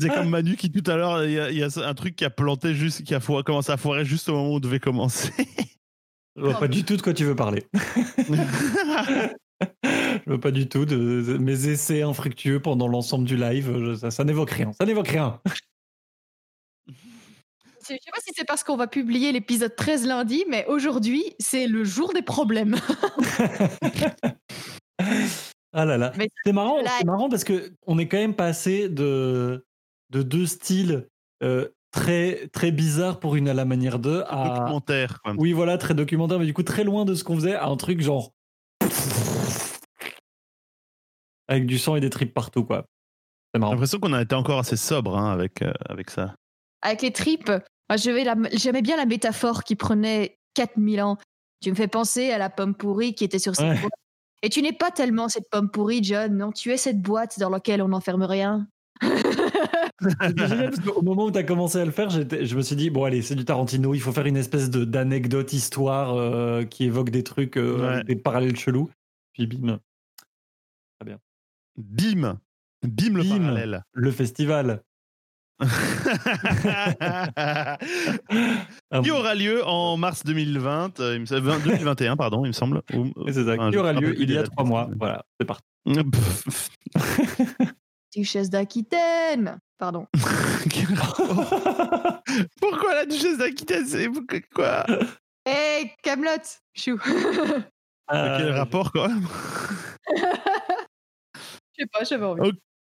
[0.00, 2.16] C'est comme Manu qui tout à l'heure, il y, a- il y a un truc
[2.16, 4.80] qui a planté juste, qui a commencé à foirer juste au moment où on devait
[4.80, 5.30] commencer.
[6.36, 7.64] Je vois pas du tout de quoi tu veux parler.
[9.82, 13.72] Je veux pas du tout de, de mes essais infructueux pendant l'ensemble du live.
[13.78, 14.72] je- ça ça n'évoque rien.
[14.72, 15.40] Ça n'évoque rien.
[17.90, 21.66] Je sais pas si c'est parce qu'on va publier l'épisode 13 lundi, mais aujourd'hui, c'est
[21.66, 22.76] le jour des problèmes.
[25.72, 26.12] Ah là là.
[26.44, 29.64] C'est marrant, c'est marrant parce que on est quand même passé de,
[30.10, 31.06] de deux styles
[31.44, 34.48] euh, très, très bizarres pour une à la manière d'eux à.
[34.48, 35.20] Documentaire.
[35.22, 35.34] quoi.
[35.38, 37.76] Oui, voilà, très documentaire, mais du coup très loin de ce qu'on faisait à un
[37.76, 38.32] truc genre.
[41.46, 42.84] Avec du sang et des tripes partout, quoi.
[43.54, 46.34] C'est J'ai l'impression qu'on a été encore assez sobre hein, avec, euh, avec ça.
[46.82, 47.50] Avec les tripes,
[47.90, 51.18] moi, je vais la- j'aimais bien la métaphore qui prenait 4000 ans.
[51.60, 53.78] Tu me fais penser à la pomme pourrie qui était sur cette Ouais.
[53.80, 53.92] boîte.
[54.42, 57.50] Et tu n'es pas tellement cette pomme pourrie, John, non, tu es cette boîte dans
[57.50, 58.66] laquelle on n'enferme rien.
[60.00, 62.62] C'était génial parce qu'au moment où tu as commencé à le faire, j'étais- je me
[62.62, 66.14] suis dit, bon, allez, c'est du Tarantino, il faut faire une espèce de- d'anecdote, histoire
[66.14, 68.04] euh, qui évoque des trucs, euh, Ouais.
[68.04, 68.88] des parallèles chelous.
[69.34, 69.78] Puis bim.
[70.98, 71.18] très bien.
[71.76, 72.38] Bim.
[72.82, 73.38] Bim le Bim.
[73.38, 73.82] parallèle.
[73.92, 74.82] Le festival.
[78.92, 82.52] Ah qui aura lieu en mars 2020, euh, il me semble- 2021, pardon, il me
[82.52, 82.82] semble.
[82.94, 83.52] Ou- c'est ça.
[83.54, 84.88] enfin, Qui aura lieu il y a trois mois.
[84.98, 85.64] Voilà, c'est parti.
[88.14, 89.58] Duchesse d'Aquitaine.
[89.78, 90.06] Pardon.
[92.60, 94.08] Pourquoi la duchesse d'Aquitaine c'est-
[94.54, 94.84] Quoi?
[95.46, 96.30] Hé, Camelot.
[96.74, 96.98] Chou.
[98.08, 99.26] Ah, Quel rapport quand même?
[100.16, 100.22] Je
[101.78, 102.52] sais pas, j'avais envie.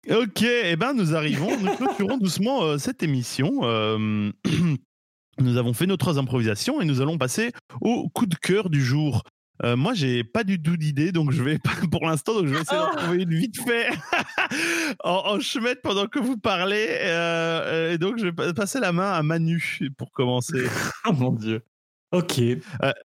[0.09, 3.59] Ok, eh ben nous arrivons, nous clôturons doucement euh, cette émission.
[3.63, 4.31] Euh,
[5.39, 8.83] nous avons fait nos trois improvisations et nous allons passer au coup de cœur du
[8.83, 9.23] jour.
[9.63, 12.53] Euh, moi, j'ai pas du tout d'idée, donc je vais pas pour l'instant, donc je
[12.55, 12.97] vais essayer d'en Oh.
[12.97, 13.89] trouver une vite fait
[15.03, 16.87] en, en chemette pendant que vous parlez.
[17.93, 20.63] et donc, je vais pa- passer la main à Manu pour commencer.
[21.07, 21.61] Oh mon dieu.
[22.11, 22.39] Ok.
[22.39, 22.55] Eh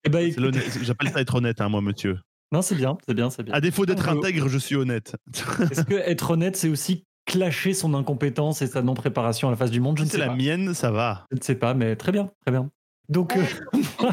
[0.08, 2.16] ben, écoute- J'appelle ça être honnête, hein, moi, monsieur.
[2.52, 3.54] Non, c'est bien, c'est bien, c'est bien.
[3.54, 5.16] À défaut d'être intègre, je suis honnête.
[5.70, 9.70] Est-ce que être honnête, c'est aussi clasher son incompétence et sa non-préparation à la face
[9.72, 9.98] du monde?
[9.98, 10.36] Je ne Si sais la pas.
[10.36, 11.26] mienne, ça va.
[11.32, 12.70] Je ne sais pas, mais très bien, très bien.
[13.08, 13.42] Donc, euh,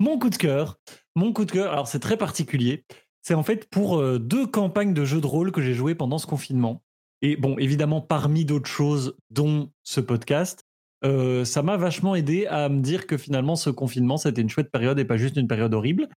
[0.00, 0.78] mon coup de cœur,
[1.14, 2.84] mon coup de cœur, alors c'est très particulier.
[3.22, 6.18] C'est en fait pour euh, deux campagnes de jeux de rôle que j'ai jouées pendant
[6.18, 6.82] ce confinement.
[7.22, 10.62] Et bon, évidemment, parmi d'autres choses, dont ce podcast,
[11.04, 14.70] euh, ça m'a vachement aidé à me dire que finalement, ce confinement, c'était une chouette
[14.70, 16.08] période et pas juste une période horrible.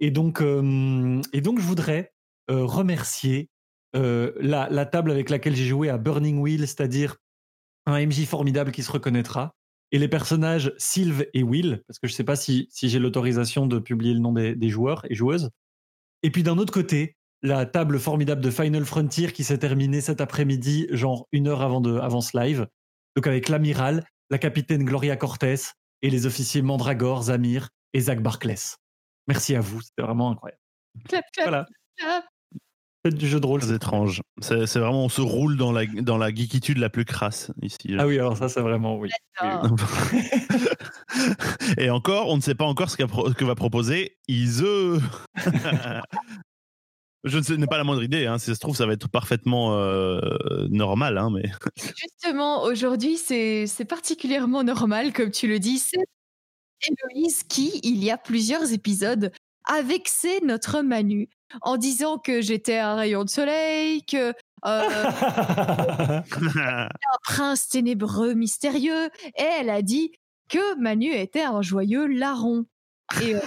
[0.00, 2.12] Et donc, euh, et donc je voudrais
[2.50, 3.48] euh, remercier
[3.94, 7.16] euh, la, table avec laquelle j'ai joué à Burning Wheel, c'est-à-dire
[7.86, 9.54] un MJ formidable qui se reconnaîtra,
[9.92, 13.66] et les personnages Sylve et Will, parce que je ne sais pas si, j'ai l'autorisation
[13.66, 15.50] de publier le nom des, joueurs et joueuses.
[16.22, 20.20] Et puis d'un autre côté, la table formidable de Final Frontier qui s'est terminée cet
[20.20, 22.66] après-midi, genre une heure avant, de, avant ce live.
[23.14, 25.54] Donc avec l'amiral, la capitaine Gloria Cortés
[26.02, 28.78] et les officiers Mandragore, Zamir et Zach Barclès.
[29.28, 30.60] Merci à vous, c'était vraiment incroyable.
[31.08, 32.24] Clap, clap, Voilà, clap.
[33.04, 33.60] faites du jeu de rôle.
[33.60, 34.22] Très étrange.
[34.40, 37.96] C'est c'est vraiment, on se roule dans la, dans la geekitude la plus crasse ici.
[37.98, 39.10] Ah oui, alors ça, c'est vraiment oui.
[41.78, 44.64] Et encore, on ne sait pas encore ce, que va proposer Ise.
[47.24, 48.26] Je ne sais, n'ai pas la moindre idée.
[48.26, 48.38] Hein.
[48.38, 50.20] Si ça se trouve, ça va être parfaitement euh,
[50.70, 51.18] normal.
[51.18, 51.50] Hein, mais...
[51.76, 55.78] Justement, aujourd'hui, c'est c'est particulièrement normal, comme tu le dis.
[55.78, 55.98] C'est
[56.82, 59.32] Héloïse qui, il y a plusieurs épisodes,
[59.64, 61.28] a vexé notre Manu
[61.62, 64.32] en disant que j'étais un rayon de soleil, que
[64.64, 70.12] euh, un prince ténébreux mystérieux, et elle a dit
[70.48, 72.64] que Manu était un joyeux larron.
[73.22, 73.40] Et euh,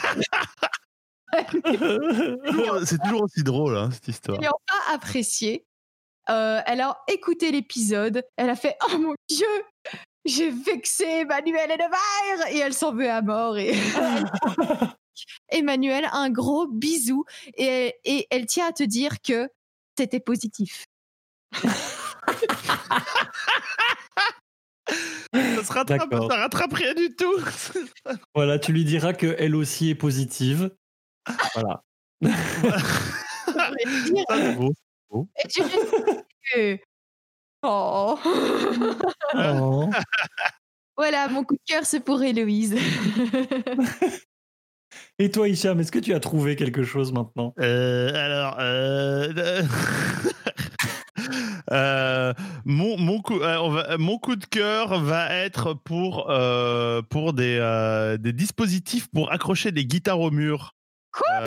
[2.85, 4.39] C'est toujours aussi drôle, hein, cette histoire.
[4.39, 5.65] n'ayant pas apprécié,
[6.29, 9.47] euh, elle a écouté l'épisode, elle a fait Oh mon Dieu,
[10.29, 13.57] j'ai vexé Emmanuel et Nevers Et elle s'en veut à mort.
[13.57, 13.73] Et
[15.49, 17.25] Emmanuel, un gros bisou.
[17.55, 19.49] Et, et elle tient à te dire que
[19.97, 20.85] c'était positif.
[25.31, 27.35] Ça, se rattrape, ça rattrape rien du tout.
[28.33, 30.71] Voilà, tu lui diras qu'elle aussi est positive.
[31.53, 31.83] Voilà.
[32.23, 33.71] Ça,
[34.27, 34.73] c'est beau.
[35.43, 36.15] Et tu lui dis
[36.53, 36.79] que-
[37.63, 38.17] Oh.
[39.35, 39.89] Oh.
[40.97, 42.75] Voilà, mon coup de cœur, c'est pour Héloïse.
[45.17, 47.53] Et toi, Hicham, est-ce que tu as trouvé quelque chose maintenant?
[47.61, 49.31] Euh, alors, euh,
[51.71, 52.33] euh,
[52.65, 57.31] mon, mon, coup, euh, on va- mon coup de cœur va être pour, euh, pour
[57.31, 60.73] des, euh, des dispositifs pour accrocher des guitares au mur.
[61.13, 61.45] Quoi?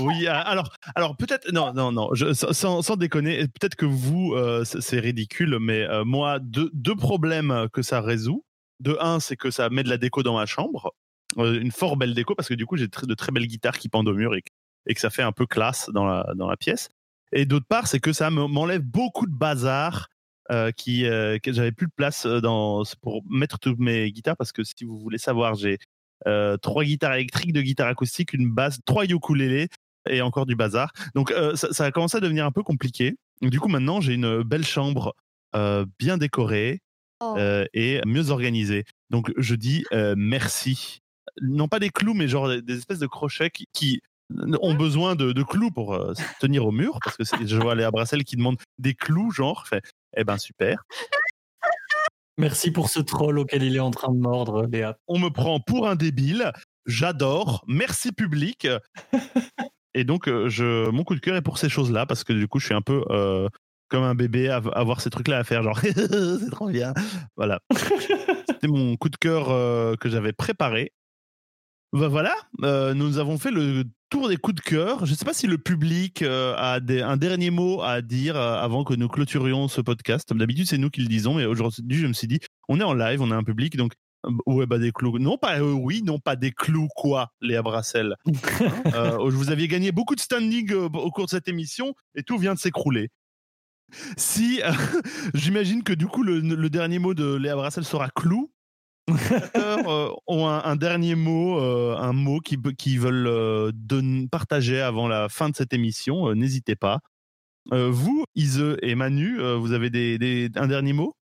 [0.00, 4.32] Oui, euh, alors, alors peut-être, non, non, non, je, sans, sans déconner, peut-être que vous,
[4.34, 8.44] euh, c'est ridicule, mais euh, moi, deux, deux problèmes que ça résout.
[8.80, 10.92] De un, c'est que ça met de la déco dans ma chambre,
[11.38, 13.88] Euh, une fort belle déco, parce que du coup, j'ai de très belles guitares qui
[13.88, 16.90] pendent au mur et, que- ça fait un peu classe dans la, dans la pièce.
[17.32, 20.08] Et d'autre part, c'est que ça me- m'enlève beaucoup de bazar.
[20.52, 24.36] euh, qui euh, que j'avais plus de place euh, dans pour mettre toutes mes guitares
[24.36, 25.78] parce que si vous voulez savoir j'ai
[26.26, 29.68] euh, trois guitares électriques deux guitares acoustiques une basse trois ukulélés
[30.08, 30.92] et encore du bazar.
[31.14, 33.16] Donc euh, ça, ça a commencé à devenir un peu compliqué.
[33.42, 35.14] Du coup maintenant j'ai une belle chambre
[35.54, 36.80] euh, bien décorée
[37.20, 37.36] Oh.
[37.38, 38.84] euh, et mieux organisée.
[39.10, 41.00] Donc je dis euh, merci.
[41.40, 44.00] Non pas des clous mais genre des, espèces de crochets qui, qui
[44.60, 47.74] ont besoin de, de clous pour euh, se tenir au mur parce que je vois
[47.74, 49.82] Léa Brassel qui demande des clous genre fait
[50.16, 50.84] eh ben super.
[52.36, 54.96] Merci pour ce troll auquel il est en train de mordre, Léa.
[55.06, 56.52] on me prend pour un débile.
[56.86, 57.64] J'adore.
[57.66, 58.66] Merci public
[59.94, 62.32] et donc euh, je mon coup de cœur est pour ces choses là parce que
[62.32, 63.48] du coup je suis un peu euh,
[63.88, 66.92] comme un bébé à avoir ces trucs là à faire genre c'est trop bien
[67.36, 67.60] voilà
[68.48, 70.92] c'était mon coup de cœur euh, que j'avais préparé
[71.92, 72.34] Bah voilà,
[72.94, 75.06] nous avons fait le tour des coups de cœur.
[75.06, 78.94] Je ne sais pas si le public a un dernier mot à dire avant que
[78.94, 80.32] nous clôturions ce podcast.
[80.34, 82.94] D'habitude, c'est nous qui le disons, mais aujourd'hui, je me suis dit, on est en
[82.94, 83.92] live, on a un public, donc
[84.46, 85.18] ouais, bah des clous.
[85.18, 88.16] Non pas oui, non pas des clous quoi, Léa Brassel.
[88.24, 92.58] vous aviez gagné beaucoup de standing au cours de cette émission et tout vient de
[92.58, 93.10] s'écrouler.
[94.16, 94.60] Si
[95.34, 98.50] j'imagine que du coup le, dernier mot de Léa Brassel sera clou,
[99.56, 103.70] euh, ont un, dernier mot, euh, un mot qu'ils qui veulent euh,
[104.30, 107.00] partager avant la fin de cette émission, n'hésitez pas.
[107.70, 111.14] vous, Ise et Manu, vous avez des, un dernier mot?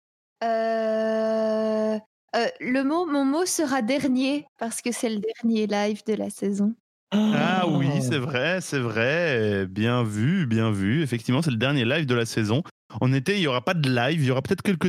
[2.61, 6.75] Le mot, mon mot sera dernier parce que c'est le dernier live de la saison.
[7.13, 9.67] Ah oui, c'est vrai, c'est vrai.
[9.67, 11.03] Bien vu, bien vu.
[11.03, 12.63] Effectivement, c'est le dernier live de la saison.
[13.01, 14.89] En été, il n'y aura pas de live, il y aura peut-être quelques.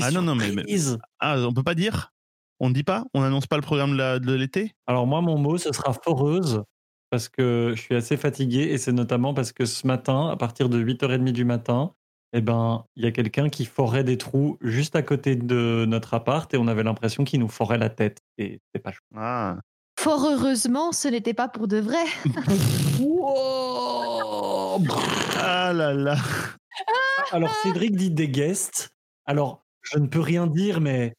[0.00, 0.52] ah non, non, mais,
[1.20, 2.12] Ah, on peut pas dire?
[2.58, 3.04] On ne dit pas?
[3.14, 4.72] On n'annonce pas le programme de l'été?
[4.86, 6.62] Alors, moi, mon mot, ce sera foreuse
[7.10, 10.68] parce que je suis assez fatigué et c'est notamment parce que ce matin, à partir
[10.68, 11.92] de 8h30 du matin,
[12.32, 16.14] eh ben, il y a quelqu'un qui forait des trous juste à côté de notre
[16.14, 19.02] appart et on avait l'impression qu'il nous forait la tête et c'est pas chaud.
[19.16, 19.58] Ah.
[19.98, 22.04] Fort heureusement, ce n'était pas pour de vrai.
[25.38, 26.16] ah là là.
[27.32, 28.90] Alors Cédric dit des guests.
[29.26, 31.14] Alors, je ne peux rien dire, mais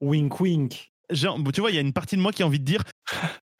[0.00, 0.92] wink wink.
[1.10, 2.82] Genre, tu vois, il y a une partie de moi qui a envie de dire.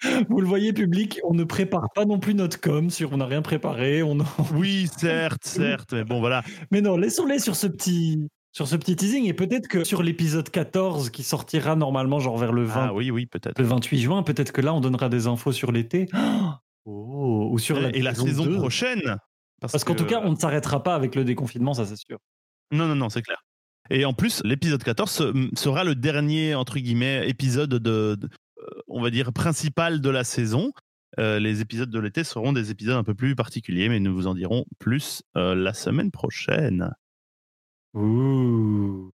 [0.28, 3.26] Vous le voyez, public, on ne prépare pas non plus notre com sur on n'a
[3.26, 4.02] rien préparé.
[4.02, 4.18] On...
[4.54, 6.42] oui, certes, certes, mais bon, voilà.
[6.70, 10.50] Mais non, laissons-les sur ce petit, sur ce petit teasing et peut-être que sur l'épisode
[10.50, 13.58] 14 qui sortira normalement genre vers le 20 ah, oui oui peut-être.
[13.58, 16.06] le 28 juin peut-être que là on donnera des infos sur l'été.
[16.90, 19.18] Oh, ou sur la et la saison prochaine
[19.60, 22.16] parce, qu'en tout cas on ne s'arrêtera pas avec le déconfinement ça c'est sûr.
[22.72, 23.44] Non non non c'est clair.
[23.90, 28.28] Et en plus l'épisode 14 sera le dernier entre guillemets épisode de, euh,
[28.88, 30.72] on va dire principal de la saison
[31.18, 34.26] euh, les épisodes de l'été seront des épisodes un peu plus particuliers mais nous vous
[34.26, 36.92] en dirons plus euh, la semaine prochaine
[37.94, 39.10] Ouh.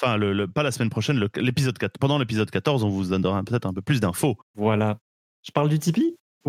[0.00, 1.98] Enfin, le, pas la semaine prochaine, l'épisode 4.
[1.98, 4.36] Pendant l'épisode 14, on vous donnera peut-être un peu plus d'infos.
[4.54, 4.98] Voilà.
[5.42, 6.16] Je parle du Tipeee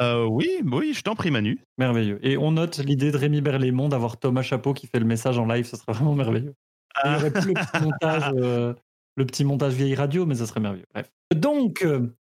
[0.00, 1.60] euh, Oui, oui, je t'en prie, Manu.
[1.78, 2.18] Merveilleux.
[2.22, 5.46] Et on note l'idée de Rémi Berlémont d'avoir Thomas Chapeau qui fait le message en
[5.46, 5.66] live.
[5.66, 6.54] Ce serait vraiment merveilleux.
[7.04, 8.32] Il y aurait plus le petit montage,
[9.16, 10.86] le petit montage vieille radio, mais ça serait merveilleux.
[10.92, 11.10] Bref.
[11.34, 12.14] Donc, euh,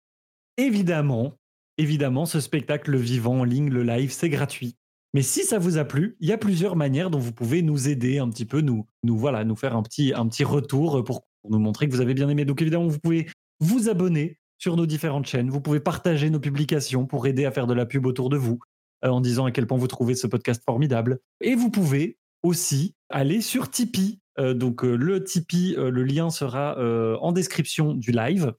[0.57, 1.33] évidemment,
[1.77, 4.75] évidemment, ce spectacle vivant en ligne, le live, c'est gratuit.
[5.13, 7.87] Mais si ça vous a plu, il y a plusieurs manières dont vous pouvez nous
[7.87, 11.27] aider un petit peu, nous, nous voilà, nous faire un petit, un petit retour pour,
[11.49, 12.45] nous montrer que vous avez bien aimé.
[12.45, 13.27] Donc évidemment, vous pouvez
[13.59, 15.49] vous abonner sur nos différentes chaînes.
[15.49, 18.59] Vous pouvez partager nos publications pour aider à faire de la pub autour de vous,
[19.03, 21.19] euh, en disant à quel point vous trouvez ce podcast formidable.
[21.41, 24.19] Et vous pouvez aussi aller sur Tipeee.
[24.39, 26.77] Euh, donc euh, le Tipeee, le lien sera
[27.19, 28.53] en description du live.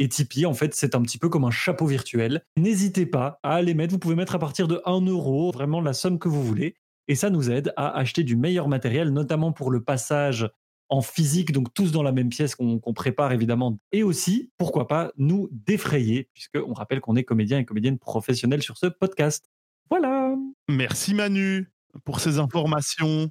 [0.00, 2.44] Et Tipeee, en fait, c'est un petit peu comme un chapeau virtuel.
[2.56, 3.92] N'hésitez pas à les mettre.
[3.92, 6.76] Vous pouvez mettre à partir de 1 euro, vraiment la somme que vous voulez.
[7.08, 10.48] Et ça nous aide à acheter du meilleur matériel, notamment pour le passage
[10.90, 13.78] en physique, donc tous dans la même pièce qu'on prépare évidemment.
[13.92, 18.78] Et aussi, pourquoi pas, nous défrayer, puisqu'on rappelle qu'on est comédien et comédienne professionnels sur
[18.78, 19.50] ce podcast.
[19.90, 20.34] Voilà.
[20.68, 21.70] Merci Manu
[22.04, 23.30] pour ces informations.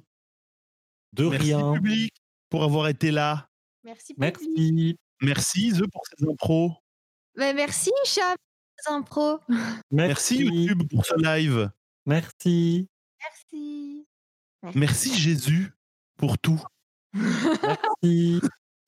[1.12, 1.58] De rien.
[1.58, 2.14] Merci public
[2.50, 3.48] pour avoir été là.
[3.84, 4.14] Merci.
[4.18, 4.98] Merci.
[5.20, 6.72] Merci The pour ces impros.
[7.36, 9.40] Mais merci Chab pour ces impros.
[9.90, 10.44] Merci.
[10.44, 11.70] YouTube pour ce live.
[12.06, 12.88] Merci.
[13.22, 14.06] Merci.
[14.74, 15.72] Merci, Jésus
[16.16, 16.62] pour tout.
[17.12, 18.40] Merci.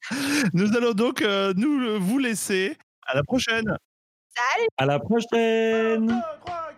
[0.54, 2.76] Nous allons donc euh, nous vous laisser.
[3.06, 3.76] À la prochaine.
[4.34, 4.68] Salut.
[4.76, 6.10] À la prochaine.
[6.10, 6.69] 1, 2, 3,